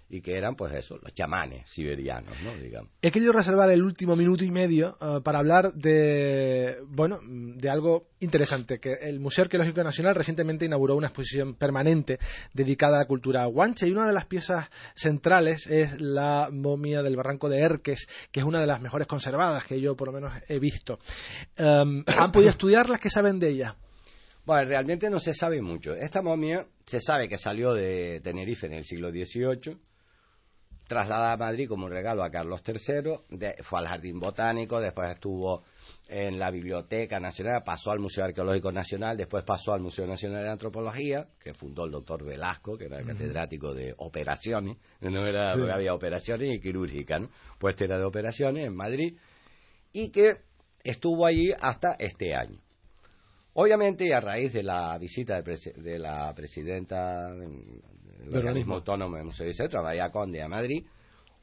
Y 0.09 0.21
que 0.21 0.37
eran 0.37 0.55
pues 0.55 0.73
eso, 0.73 0.97
los 1.01 1.13
chamanes 1.13 1.69
siberianos, 1.69 2.35
¿no? 2.41 2.55
Digamos. 2.55 2.91
He 3.01 3.11
querido 3.11 3.33
reservar 3.33 3.69
el 3.71 3.83
último 3.83 4.15
minuto 4.15 4.43
y 4.43 4.51
medio 4.51 4.97
eh, 5.01 5.19
para 5.23 5.39
hablar 5.39 5.73
de, 5.73 6.77
bueno, 6.87 7.19
de 7.23 7.69
algo 7.69 8.07
interesante, 8.19 8.79
que 8.79 8.93
el 8.93 9.19
Museo 9.19 9.43
Arqueológico 9.43 9.83
Nacional 9.83 10.15
recientemente 10.15 10.65
inauguró 10.65 10.95
una 10.95 11.07
exposición 11.07 11.55
permanente 11.55 12.19
dedicada 12.53 12.97
a 12.97 12.99
la 12.99 13.07
cultura 13.07 13.45
guanche 13.45 13.87
y 13.87 13.91
una 13.91 14.07
de 14.07 14.13
las 14.13 14.25
piezas 14.25 14.69
centrales 14.95 15.67
es 15.67 15.99
la 15.99 16.49
momia 16.51 17.01
del 17.01 17.15
barranco 17.15 17.49
de 17.49 17.59
Erques, 17.59 18.07
que 18.31 18.39
es 18.39 18.45
una 18.45 18.61
de 18.61 18.67
las 18.67 18.81
mejores 18.81 19.07
conservadas 19.07 19.65
que 19.65 19.81
yo 19.81 19.95
por 19.95 20.07
lo 20.07 20.13
menos 20.13 20.33
he 20.47 20.59
visto. 20.59 20.99
Em, 21.57 22.03
¿Han 22.07 22.31
podido 22.31 22.51
estudiarlas? 22.51 22.99
¿Qué 22.99 23.09
saben 23.09 23.39
de 23.39 23.49
ella? 23.49 23.75
Bueno, 24.45 24.63
realmente 24.63 25.09
no 25.09 25.19
se 25.19 25.33
sabe 25.33 25.61
mucho. 25.61 25.93
Esta 25.93 26.21
momia 26.21 26.65
se 26.85 27.01
sabe 27.01 27.27
que 27.27 27.37
salió 27.37 27.73
de 27.73 28.21
Tenerife 28.23 28.67
en 28.67 28.73
el 28.75 28.85
siglo 28.85 29.09
XVIII, 29.11 29.77
trasladada 30.87 31.33
a 31.33 31.37
Madrid 31.37 31.67
como 31.67 31.85
un 31.85 31.91
regalo 31.91 32.23
a 32.23 32.29
Carlos 32.29 32.61
III, 32.65 33.53
fue 33.61 33.79
al 33.79 33.87
Jardín 33.87 34.19
Botánico, 34.19 34.79
después 34.79 35.11
estuvo 35.11 35.63
en 36.07 36.39
la 36.39 36.49
Biblioteca 36.51 37.19
Nacional, 37.19 37.63
pasó 37.65 37.91
al 37.91 37.99
Museo 37.99 38.23
Arqueológico 38.23 38.71
Nacional, 38.71 39.17
después 39.17 39.43
pasó 39.43 39.73
al 39.73 39.81
Museo 39.81 40.07
Nacional 40.07 40.43
de 40.43 40.49
Antropología, 40.49 41.27
que 41.39 41.53
fundó 41.53 41.85
el 41.85 41.91
doctor 41.91 42.23
Velasco, 42.23 42.77
que 42.77 42.85
era 42.85 43.03
catedrático 43.03 43.73
de 43.73 43.93
operaciones, 43.97 44.77
no 45.01 45.25
era, 45.25 45.51
había 45.51 45.93
operaciones 45.93 46.53
y 46.53 46.59
quirúrgica, 46.59 47.19
¿no? 47.19 47.29
Pues 47.59 47.73
este 47.73 47.85
era 47.85 47.97
de 47.97 48.05
operaciones 48.05 48.65
en 48.65 48.75
Madrid, 48.75 49.17
y 49.91 50.09
que 50.09 50.37
estuvo 50.83 51.25
allí 51.25 51.51
hasta 51.59 51.95
este 51.99 52.33
año. 52.33 52.59
Obviamente, 53.59 54.13
a 54.13 54.21
raíz 54.21 54.53
de 54.53 54.61
la 54.61 54.95
visita 54.99 55.41
de, 55.41 55.97
la 55.97 56.31
presidenta 56.35 57.33
el 58.25 58.35
organismo 58.35 58.75
autónomo 58.75 59.17
de 59.17 59.23
Museo 59.23 59.51
Centro, 59.53 59.83
María 59.83 60.09
Conde, 60.11 60.41
a 60.41 60.47
Madrid, 60.47 60.85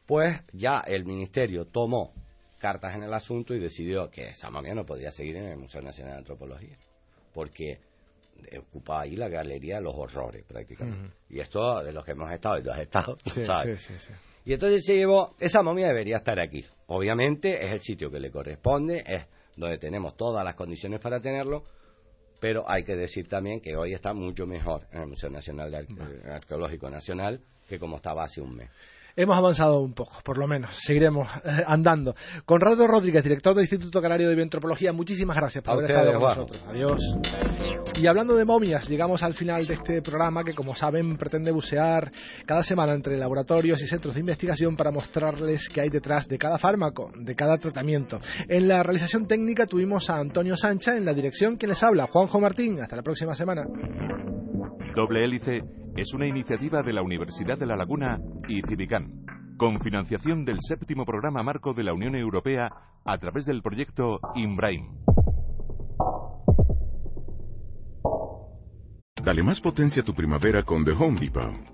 pues 0.06 0.42
ya 0.52 0.80
el 0.86 1.04
Ministerio 1.04 1.66
tomó 1.66 2.12
cartas 2.58 2.94
en 2.96 3.02
el 3.02 3.12
asunto 3.12 3.54
y 3.54 3.60
decidió 3.60 4.10
que 4.10 4.28
esa 4.28 4.50
momia 4.50 4.74
no 4.74 4.84
podía 4.84 5.10
seguir 5.10 5.36
en 5.36 5.44
el 5.44 5.58
Museo 5.58 5.82
Nacional 5.82 6.14
de 6.14 6.18
Antropología, 6.18 6.76
porque 7.32 7.80
ocupaba 8.58 9.02
ahí 9.02 9.16
la 9.16 9.28
galería 9.28 9.76
de 9.76 9.82
los 9.82 9.94
horrores 9.96 10.44
prácticamente. 10.44 11.14
Y 11.28 11.40
esto 11.40 11.82
de 11.82 11.92
los 11.92 12.04
que 12.04 12.12
hemos 12.12 12.30
estado 12.30 12.58
y 12.58 12.62
tú 12.62 12.70
has 12.70 12.80
estado, 12.80 13.16
¿sabes? 13.44 14.08
y 14.44 14.52
entonces 14.52 14.84
se 14.84 14.96
llevó, 14.96 15.34
esa 15.38 15.62
momia 15.62 15.88
debería 15.88 16.18
estar 16.18 16.38
aquí. 16.40 16.64
Obviamente 16.86 17.64
es 17.64 17.72
el 17.72 17.80
sitio 17.80 18.10
que 18.10 18.20
le 18.20 18.30
corresponde, 18.30 19.02
es 19.06 19.26
donde 19.56 19.78
tenemos 19.78 20.16
todas 20.16 20.44
las 20.44 20.54
condiciones 20.54 21.00
para 21.00 21.20
tenerlo, 21.20 21.64
pero 22.44 22.62
hay 22.68 22.84
que 22.84 22.94
decir 22.94 23.26
también 23.26 23.58
que 23.58 23.74
hoy 23.74 23.94
está 23.94 24.12
mucho 24.12 24.46
mejor 24.46 24.86
en 24.92 25.00
el 25.00 25.08
Museo 25.08 25.30
Nacional 25.30 25.70
de 25.70 26.30
Arqueológico 26.30 26.90
Nacional 26.90 27.40
que 27.66 27.78
como 27.78 27.96
estaba 27.96 28.24
hace 28.24 28.42
un 28.42 28.54
mes 28.54 28.68
hemos 29.16 29.36
avanzado 29.36 29.80
un 29.80 29.92
poco, 29.92 30.20
por 30.24 30.38
lo 30.38 30.46
menos. 30.46 30.70
Seguiremos 30.76 31.28
eh, 31.44 31.62
andando. 31.66 32.14
Conrado 32.44 32.86
Rodríguez, 32.86 33.22
director 33.22 33.54
del 33.54 33.64
Instituto 33.64 34.00
Canario 34.00 34.28
de 34.28 34.34
Bioantropología, 34.34 34.92
muchísimas 34.92 35.36
gracias 35.36 35.62
por 35.62 35.74
haber 35.74 35.90
estado 35.90 36.12
con 36.12 36.22
nosotros. 36.22 36.64
Adiós. 36.68 37.00
Y 37.96 38.06
hablando 38.06 38.34
de 38.34 38.44
momias, 38.44 38.88
llegamos 38.88 39.22
al 39.22 39.34
final 39.34 39.66
de 39.66 39.74
este 39.74 40.02
programa 40.02 40.42
que, 40.42 40.54
como 40.54 40.74
saben, 40.74 41.16
pretende 41.16 41.52
bucear 41.52 42.10
cada 42.44 42.62
semana 42.62 42.92
entre 42.92 43.16
laboratorios 43.16 43.80
y 43.82 43.86
centros 43.86 44.14
de 44.14 44.20
investigación 44.20 44.76
para 44.76 44.90
mostrarles 44.90 45.68
qué 45.68 45.82
hay 45.82 45.90
detrás 45.90 46.28
de 46.28 46.38
cada 46.38 46.58
fármaco, 46.58 47.12
de 47.16 47.34
cada 47.34 47.56
tratamiento. 47.56 48.20
En 48.48 48.68
la 48.68 48.82
realización 48.82 49.26
técnica 49.26 49.66
tuvimos 49.66 50.10
a 50.10 50.18
Antonio 50.18 50.56
Sancha, 50.56 50.96
en 50.96 51.04
la 51.04 51.14
dirección 51.14 51.56
quien 51.56 51.70
les 51.70 51.82
habla, 51.82 52.08
Juanjo 52.10 52.40
Martín. 52.40 52.80
Hasta 52.80 52.96
la 52.96 53.02
próxima 53.02 53.34
semana. 53.34 53.64
Doble 54.94 55.24
Hélice 55.24 55.83
es 55.96 56.12
una 56.12 56.26
iniciativa 56.26 56.82
de 56.82 56.92
la 56.92 57.02
Universidad 57.02 57.58
de 57.58 57.66
La 57.66 57.76
Laguna 57.76 58.20
y 58.48 58.62
Civicán, 58.62 59.24
con 59.56 59.80
financiación 59.80 60.44
del 60.44 60.58
séptimo 60.60 61.04
programa 61.04 61.42
marco 61.42 61.72
de 61.72 61.84
la 61.84 61.94
Unión 61.94 62.16
Europea 62.16 62.70
a 63.04 63.18
través 63.18 63.44
del 63.46 63.62
proyecto 63.62 64.18
IMBRAIM. 64.34 65.04
Dale 69.22 69.42
más 69.42 69.60
potencia 69.60 70.02
a 70.02 70.04
tu 70.04 70.14
primavera 70.14 70.64
con 70.64 70.84
The 70.84 70.92
Home 70.92 71.18
Depot. 71.18 71.73